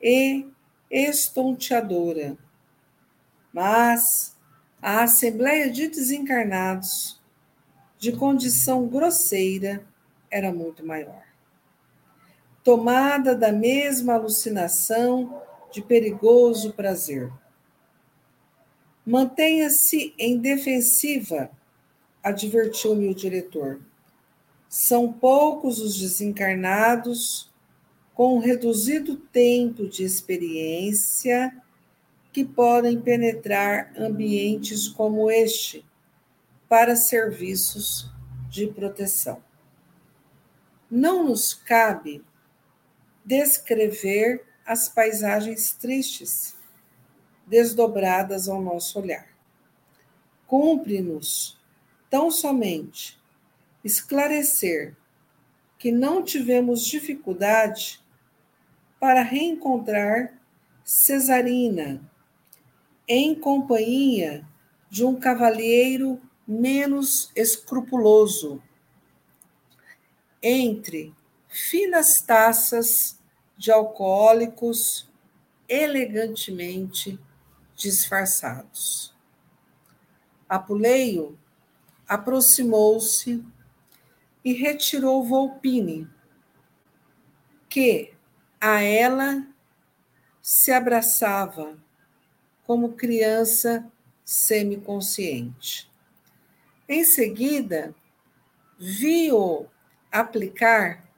e 0.01 0.47
estonteadora. 0.91 2.39
Mas 3.53 4.35
a 4.81 5.03
Assembleia 5.03 5.71
de 5.71 5.89
Desencarnados, 5.89 7.21
de 7.99 8.13
condição 8.13 8.89
grosseira, 8.89 9.85
era 10.31 10.51
muito 10.51 10.87
maior. 10.87 11.23
Tomada 12.65 13.35
da 13.35 13.53
mesma 13.53 14.15
alucinação 14.15 15.43
de 15.73 15.83
perigoso 15.83 16.73
prazer. 16.73 17.33
Mantenha-se 19.05 20.15
em 20.19 20.39
defensiva, 20.39 21.51
advertiu-me 22.23 23.09
o 23.09 23.15
diretor. 23.15 23.81
São 24.69 25.13
poucos 25.13 25.81
os 25.81 25.99
desencarnados 25.99 27.51
com 28.15 28.37
um 28.37 28.39
reduzido 28.39 29.17
tempo 29.17 29.89
de 29.89 30.05
experiência 30.05 31.57
que 32.33 32.45
podem 32.45 33.01
penetrar 33.01 33.93
ambientes 33.97 34.87
como 34.87 35.31
este 35.31 35.85
para 36.69 36.95
serviços 36.95 38.09
de 38.49 38.67
proteção. 38.69 39.43
Não 40.91 41.25
nos 41.25 41.55
cabe 41.55 42.23
descrever 43.25 44.45
as 44.71 44.89
paisagens 44.89 45.73
tristes 45.73 46.55
desdobradas 47.45 48.49
ao 48.49 48.63
nosso 48.63 49.01
olhar. 49.01 49.27
Cumpre-nos 50.47 51.59
tão 52.09 52.31
somente 52.31 53.21
esclarecer 53.83 54.97
que 55.77 55.91
não 55.91 56.23
tivemos 56.23 56.87
dificuldade 56.87 58.01
para 59.01 59.23
reencontrar 59.23 60.41
Cesarina, 60.85 62.09
em 63.09 63.35
companhia 63.35 64.47
de 64.89 65.05
um 65.05 65.19
cavalheiro 65.19 66.23
menos 66.47 67.33
escrupuloso, 67.35 68.63
entre 70.41 71.13
finas 71.49 72.21
taças 72.21 73.20
de 73.61 73.71
alcoólicos 73.71 75.07
elegantemente 75.69 77.21
disfarçados. 77.77 79.15
Apuleio 80.49 81.39
aproximou-se 82.09 83.45
e 84.43 84.55
retirou 84.55 85.23
Volpine, 85.23 86.09
que, 87.69 88.15
a 88.59 88.81
ela 88.81 89.47
se 90.41 90.73
abraçava 90.73 91.79
como 92.67 92.95
criança 92.95 93.87
semiconsciente. 94.25 95.93
Em 96.89 97.05
seguida, 97.05 97.95
viu 98.79 99.69
aplicar 100.11 101.10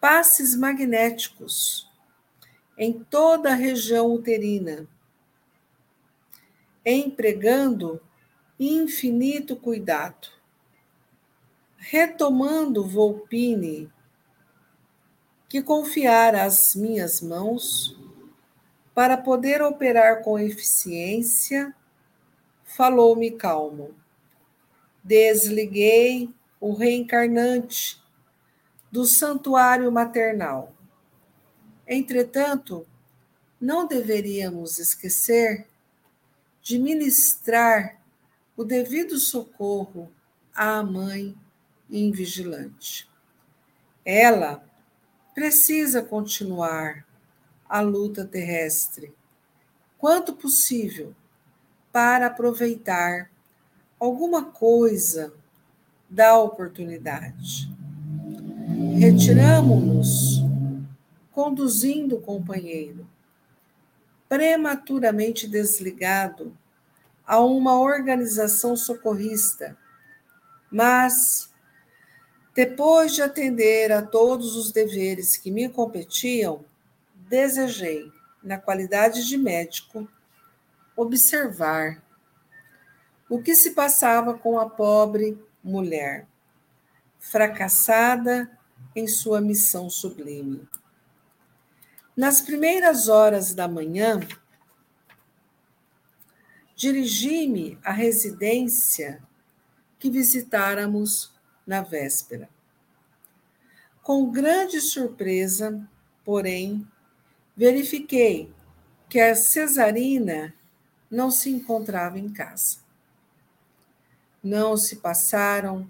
passes 0.00 0.56
magnéticos 0.56 1.88
em 2.78 3.04
toda 3.04 3.50
a 3.50 3.54
região 3.54 4.12
uterina, 4.14 4.88
empregando 6.84 8.00
infinito 8.58 9.54
cuidado. 9.54 10.28
Retomando 11.76 12.86
Volpine 12.86 13.90
que 15.48 15.62
confiara 15.62 16.44
às 16.44 16.74
minhas 16.74 17.20
mãos 17.20 17.98
para 18.94 19.16
poder 19.16 19.62
operar 19.62 20.22
com 20.22 20.38
eficiência, 20.38 21.74
falou-me 22.64 23.30
calmo. 23.30 23.94
Desliguei 25.02 26.30
o 26.60 26.72
reencarnante 26.74 27.99
do 28.90 29.04
santuário 29.04 29.90
maternal. 29.90 30.74
Entretanto, 31.86 32.86
não 33.60 33.86
deveríamos 33.86 34.78
esquecer 34.78 35.66
de 36.62 36.78
ministrar 36.78 38.00
o 38.56 38.64
devido 38.64 39.18
socorro 39.18 40.10
à 40.54 40.82
mãe 40.82 41.36
invigilante. 41.88 43.08
Ela 44.04 44.64
precisa 45.34 46.02
continuar 46.02 47.06
a 47.68 47.80
luta 47.80 48.24
terrestre, 48.24 49.14
quanto 49.96 50.34
possível, 50.34 51.14
para 51.92 52.26
aproveitar 52.26 53.30
alguma 53.98 54.44
coisa 54.44 55.32
da 56.08 56.38
oportunidade. 56.38 57.70
Retiramos-nos 58.98 60.42
conduzindo 61.30 62.16
o 62.16 62.20
companheiro, 62.20 63.08
prematuramente 64.28 65.48
desligado 65.48 66.56
a 67.26 67.40
uma 67.40 67.80
organização 67.80 68.76
socorrista, 68.76 69.76
mas 70.70 71.50
depois 72.54 73.14
de 73.14 73.22
atender 73.22 73.90
a 73.90 74.02
todos 74.02 74.54
os 74.54 74.70
deveres 74.70 75.36
que 75.36 75.50
me 75.50 75.68
competiam, 75.68 76.64
desejei, 77.14 78.12
na 78.42 78.58
qualidade 78.58 79.26
de 79.26 79.38
médico, 79.38 80.06
observar 80.96 82.02
o 83.28 83.40
que 83.40 83.54
se 83.54 83.70
passava 83.70 84.34
com 84.34 84.58
a 84.58 84.68
pobre 84.68 85.42
mulher, 85.62 86.26
fracassada 87.18 88.50
em 88.94 89.06
sua 89.06 89.40
missão 89.40 89.88
sublime. 89.88 90.68
Nas 92.16 92.40
primeiras 92.40 93.08
horas 93.08 93.54
da 93.54 93.66
manhã, 93.68 94.20
dirigi-me 96.74 97.78
à 97.84 97.92
residência 97.92 99.22
que 99.98 100.10
visitáramos 100.10 101.32
na 101.66 101.82
véspera. 101.82 102.48
Com 104.02 104.30
grande 104.30 104.80
surpresa, 104.80 105.86
porém, 106.24 106.86
verifiquei 107.56 108.52
que 109.08 109.20
a 109.20 109.34
Cesarina 109.34 110.54
não 111.10 111.30
se 111.30 111.50
encontrava 111.50 112.18
em 112.18 112.28
casa. 112.28 112.78
Não 114.42 114.76
se 114.76 114.96
passaram 114.96 115.88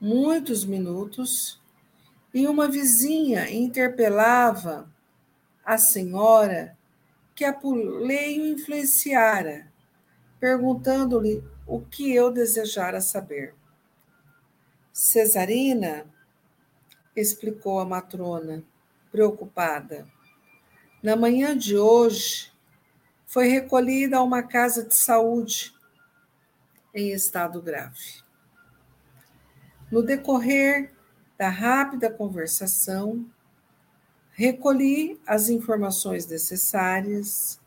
muitos 0.00 0.64
minutos 0.64 1.60
e 2.36 2.46
uma 2.46 2.68
vizinha 2.68 3.50
interpelava 3.50 4.92
a 5.64 5.78
senhora 5.78 6.76
que 7.34 7.46
a 7.46 7.50
puleio 7.50 8.52
influenciara, 8.52 9.72
perguntando-lhe 10.38 11.42
o 11.66 11.80
que 11.80 12.14
eu 12.14 12.30
desejara 12.30 13.00
saber. 13.00 13.54
Cesarina, 14.92 16.04
explicou 17.16 17.80
a 17.80 17.86
matrona, 17.86 18.62
preocupada, 19.10 20.06
na 21.02 21.16
manhã 21.16 21.56
de 21.56 21.78
hoje 21.78 22.52
foi 23.24 23.48
recolhida 23.48 24.18
a 24.18 24.22
uma 24.22 24.42
casa 24.42 24.84
de 24.84 24.94
saúde 24.94 25.74
em 26.94 27.12
estado 27.12 27.62
grave. 27.62 28.22
No 29.90 30.02
decorrer 30.02 30.95
da 31.38 31.48
rápida 31.48 32.10
conversação, 32.10 33.26
recolhi 34.32 35.20
as 35.26 35.48
informações 35.48 36.26
necessárias 36.26 37.60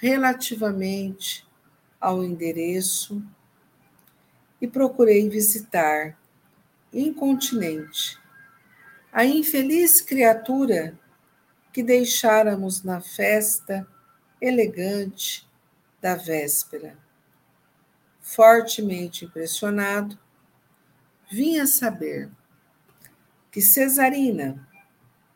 relativamente 0.00 1.46
ao 2.00 2.24
endereço 2.24 3.22
e 4.60 4.66
procurei 4.66 5.28
visitar 5.28 6.18
incontinente 6.92 8.18
a 9.12 9.24
infeliz 9.24 10.00
criatura 10.00 10.98
que 11.72 11.82
deixáramos 11.82 12.82
na 12.82 13.00
festa 13.00 13.86
elegante 14.40 15.48
da 16.00 16.14
véspera. 16.14 16.96
Fortemente 18.20 19.24
impressionado, 19.24 20.18
vinha 21.30 21.66
saber 21.66 22.30
que 23.56 23.62
Cesarina, 23.62 24.68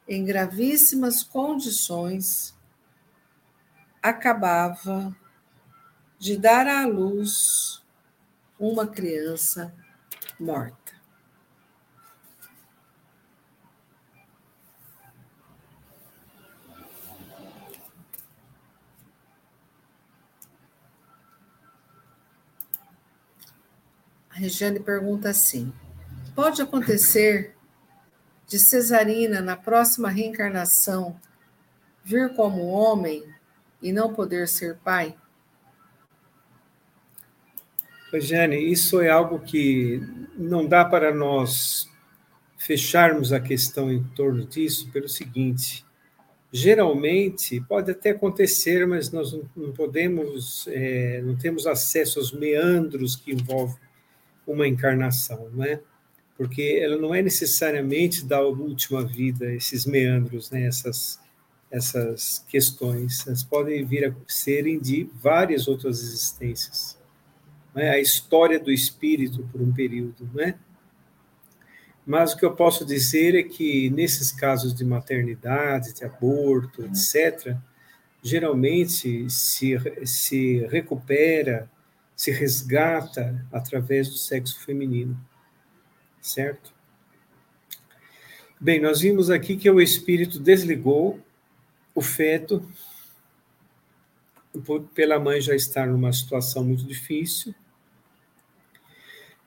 em 0.07 0.23
gravíssimas 0.23 1.23
condições, 1.23 2.55
acabava 4.03 5.16
de 6.18 6.37
dar 6.37 6.66
à 6.66 6.85
luz 6.85 7.83
uma 8.59 8.87
criança 8.87 9.75
morta. 10.39 10.93
A 24.29 24.35
Regiane 24.35 24.79
pergunta 24.79 25.31
assim: 25.31 25.73
pode 26.35 26.61
acontecer 26.61 27.57
de 28.51 28.59
Cesarina, 28.59 29.40
na 29.40 29.57
próxima 29.57 30.11
reencarnação, 30.11 31.16
vir 32.03 32.34
como 32.34 32.66
homem 32.66 33.22
e 33.80 33.92
não 33.92 34.12
poder 34.12 34.48
ser 34.48 34.76
pai? 34.78 35.14
Regiane, 38.12 38.57
isso 38.57 39.01
é 39.01 39.09
algo 39.09 39.38
que 39.38 40.03
não 40.36 40.66
dá 40.66 40.84
para 40.84 41.14
nós 41.14 41.88
fecharmos 42.59 43.32
a 43.32 43.38
questão 43.38 43.88
em 43.88 44.03
torno 44.03 44.44
disso 44.44 44.90
pelo 44.90 45.09
seguinte: 45.09 45.86
geralmente 46.53 47.61
pode 47.61 47.92
até 47.92 48.11
acontecer, 48.11 48.84
mas 48.84 49.12
nós 49.12 49.32
não 49.55 49.70
podemos, 49.72 50.66
é, 50.66 51.22
não 51.22 51.36
temos 51.36 51.68
acesso 51.68 52.18
aos 52.18 52.32
meandros 52.32 53.14
que 53.14 53.30
envolvem 53.30 53.78
uma 54.44 54.66
encarnação, 54.66 55.48
não 55.53 55.62
é? 55.62 55.80
Porque 56.41 56.80
ela 56.82 56.97
não 56.97 57.14
é 57.14 57.20
necessariamente 57.20 58.24
da 58.24 58.41
última 58.41 59.05
vida, 59.05 59.53
esses 59.53 59.84
meandros, 59.84 60.51
né? 60.51 60.64
essas, 60.64 61.20
essas 61.70 62.43
questões. 62.49 63.26
Elas 63.26 63.43
podem 63.43 63.84
vir 63.84 64.07
a 64.07 64.14
serem 64.26 64.80
de 64.80 65.07
várias 65.22 65.68
outras 65.68 66.03
existências. 66.03 66.99
É? 67.74 67.91
A 67.91 68.01
história 68.01 68.59
do 68.59 68.72
espírito 68.72 69.47
por 69.53 69.61
um 69.61 69.70
período, 69.70 70.30
não 70.32 70.43
é? 70.43 70.55
Mas 72.07 72.32
o 72.32 72.38
que 72.38 72.47
eu 72.47 72.57
posso 72.57 72.86
dizer 72.86 73.34
é 73.34 73.43
que 73.43 73.91
nesses 73.91 74.32
casos 74.32 74.74
de 74.74 74.82
maternidade, 74.82 75.93
de 75.93 76.07
aborto, 76.07 76.86
etc., 76.86 77.55
geralmente 78.22 79.28
se, 79.28 79.76
se 80.07 80.66
recupera 80.70 81.70
se 82.20 82.30
resgata 82.30 83.47
através 83.51 84.11
do 84.11 84.16
sexo 84.16 84.61
feminino, 84.62 85.18
certo? 86.21 86.73
Bem, 88.61 88.81
nós 88.81 89.01
vimos 89.01 89.31
aqui 89.31 89.57
que 89.57 89.71
o 89.71 89.81
espírito 89.81 90.39
desligou 90.39 91.18
o 91.95 92.03
feto 92.03 92.66
pela 94.95 95.18
mãe 95.18 95.41
já 95.41 95.55
estar 95.55 95.87
numa 95.87 96.12
situação 96.12 96.64
muito 96.64 96.85
difícil 96.85 97.55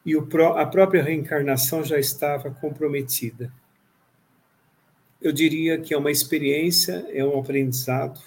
e 0.05 0.15
a 0.15 0.65
própria 0.65 1.03
reencarnação 1.03 1.83
já 1.83 1.97
estava 1.97 2.51
comprometida. 2.51 3.53
Eu 5.21 5.31
diria 5.31 5.79
que 5.79 5.93
é 5.93 5.97
uma 5.97 6.11
experiência, 6.11 7.05
é 7.09 7.23
um 7.23 7.39
aprendizado, 7.39 8.19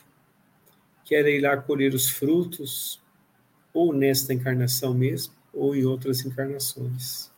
que 1.05 1.14
era 1.14 1.28
ir 1.28 1.40
lá 1.40 1.57
colher 1.57 1.92
os 1.92 2.09
frutos 2.09 3.03
ou 3.74 3.92
nesta 3.92 4.32
encarnação 4.32 4.94
mesmo, 4.94 5.34
ou 5.53 5.76
em 5.76 5.84
outras 5.84 6.24
encarnações. 6.24 7.30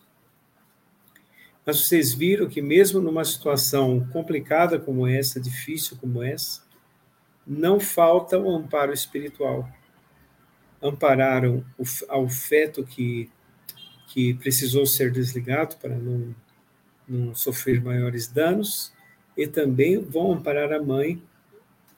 Mas 1.68 1.80
vocês 1.80 2.14
viram 2.14 2.48
que, 2.48 2.62
mesmo 2.62 2.98
numa 2.98 3.22
situação 3.26 4.08
complicada 4.10 4.80
como 4.80 5.06
essa, 5.06 5.38
difícil 5.38 5.98
como 6.00 6.22
essa, 6.22 6.62
não 7.46 7.78
falta 7.78 8.38
o 8.38 8.48
amparo 8.48 8.90
espiritual. 8.90 9.68
Ampararam 10.82 11.62
o, 11.76 11.84
ao 12.08 12.26
feto 12.26 12.82
que, 12.84 13.30
que 14.06 14.32
precisou 14.32 14.86
ser 14.86 15.12
desligado 15.12 15.76
para 15.76 15.94
não, 15.94 16.34
não 17.06 17.34
sofrer 17.34 17.84
maiores 17.84 18.28
danos, 18.28 18.90
e 19.36 19.46
também 19.46 20.02
vão 20.02 20.32
amparar 20.32 20.72
a 20.72 20.82
mãe 20.82 21.22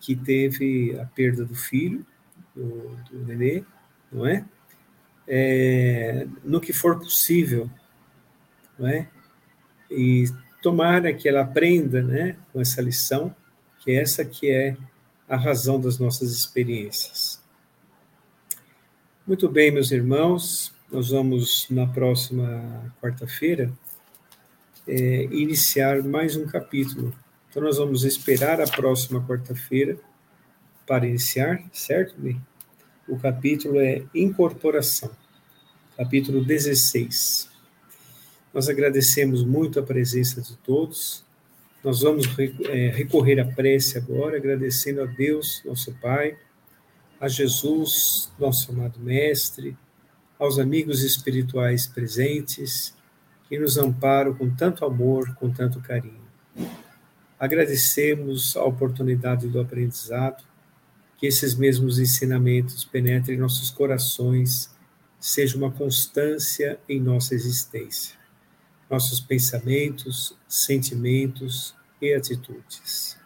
que 0.01 0.17
teve 0.17 0.99
a 0.99 1.07
perda 1.07 1.45
do 1.45 1.55
filho, 1.55 2.05
do, 2.57 2.97
do 3.09 3.25
nenê, 3.25 3.63
não 4.11 4.27
é? 4.27 4.45
é? 5.29 6.27
no 6.43 6.61
que 6.61 6.73
for 6.73 6.99
possível, 6.99 7.71
não 8.77 8.89
é? 8.89 9.09
E 9.91 10.25
tomara 10.63 11.13
que 11.13 11.29
ela 11.29 11.41
aprenda, 11.41 12.03
né, 12.03 12.37
com 12.53 12.61
essa 12.61 12.81
lição, 12.81 13.35
que 13.81 13.93
essa 13.93 14.25
que 14.25 14.51
é 14.51 14.77
a 15.29 15.37
razão 15.37 15.81
das 15.81 15.99
nossas 15.99 16.33
experiências. 16.33 17.41
Muito 19.27 19.49
bem, 19.49 19.71
meus 19.71 19.91
irmãos, 19.91 20.75
nós 20.91 21.11
vamos 21.11 21.67
na 21.71 21.87
próxima 21.87 22.93
quarta-feira 23.01 23.73
é, 24.87 25.25
iniciar 25.31 26.03
mais 26.03 26.37
um 26.37 26.47
capítulo. 26.47 27.15
Então, 27.49 27.63
nós 27.63 27.79
vamos 27.79 28.05
esperar 28.05 28.61
a 28.61 28.67
próxima 28.67 29.25
quarta-feira 29.27 29.97
para 30.87 31.07
iniciar, 31.07 31.63
certo? 31.73 32.17
O 33.07 33.19
capítulo 33.19 33.81
é 33.81 34.03
Incorporação, 34.15 35.11
capítulo 35.97 36.45
16. 36.45 37.50
Nós 38.53 38.69
agradecemos 38.69 39.45
muito 39.45 39.79
a 39.79 39.83
presença 39.83 40.41
de 40.41 40.57
todos. 40.59 41.25
Nós 41.83 42.01
vamos 42.01 42.27
é, 42.69 42.91
recorrer 42.91 43.41
à 43.41 43.45
prece 43.45 43.97
agora, 43.97 44.37
agradecendo 44.37 45.03
a 45.03 45.07
Deus, 45.07 45.63
nosso 45.65 45.93
Pai, 46.01 46.37
a 47.21 47.29
Jesus, 47.29 48.33
nosso 48.39 48.73
amado 48.73 48.99
Mestre, 48.99 49.77
aos 50.39 50.59
amigos 50.59 51.03
espirituais 51.03 51.87
presentes 51.87 52.95
que 53.49 53.59
nos 53.59 53.77
amparam 53.77 54.35
com 54.35 54.49
tanto 54.49 54.85
amor, 54.85 55.35
com 55.35 55.51
tanto 55.51 55.81
carinho. 55.81 56.25
Agradecemos 57.39 58.57
a 58.57 58.65
oportunidade 58.65 59.49
do 59.49 59.61
aprendizado, 59.61 60.45
que 61.19 61.27
esses 61.27 61.55
mesmos 61.55 61.99
ensinamentos 61.99 62.85
penetrem 62.85 63.37
em 63.37 63.41
nossos 63.41 63.71
corações, 63.71 64.71
seja 65.19 65.57
uma 65.57 65.71
constância 65.71 66.79
em 66.89 66.99
nossa 66.99 67.35
existência, 67.35 68.17
nossos 68.91 69.21
pensamentos, 69.21 70.37
sentimentos 70.49 71.75
e 72.03 72.13
atitudes. 72.13 73.17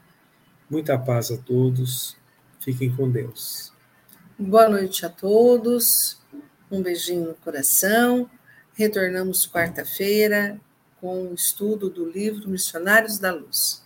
Muita 0.69 0.99
paz 0.99 1.31
a 1.31 1.39
todos, 1.39 2.17
fiquem 2.61 2.95
com 2.95 3.11
Deus. 3.11 3.73
Boa 4.39 4.69
noite 4.69 5.07
a 5.07 5.09
todos, 5.09 6.21
um 6.71 6.83
beijinho 6.83 7.29
no 7.29 7.35
coração. 7.35 8.29
Retornamos 8.75 9.47
quarta-feira 9.47 10.61
com 11.01 11.29
o 11.29 11.35
estudo 11.35 11.89
do 11.89 12.11
livro 12.11 12.49
Missionários 12.49 13.19
da 13.19 13.33
Luz. 13.33 13.83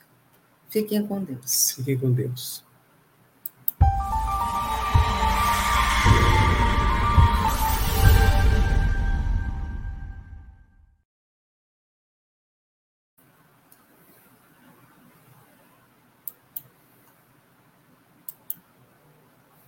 Fiquem 0.70 1.06
com 1.06 1.22
Deus. 1.22 1.72
Fiquem 1.72 1.98
com 1.98 2.12
Deus. 2.12 2.64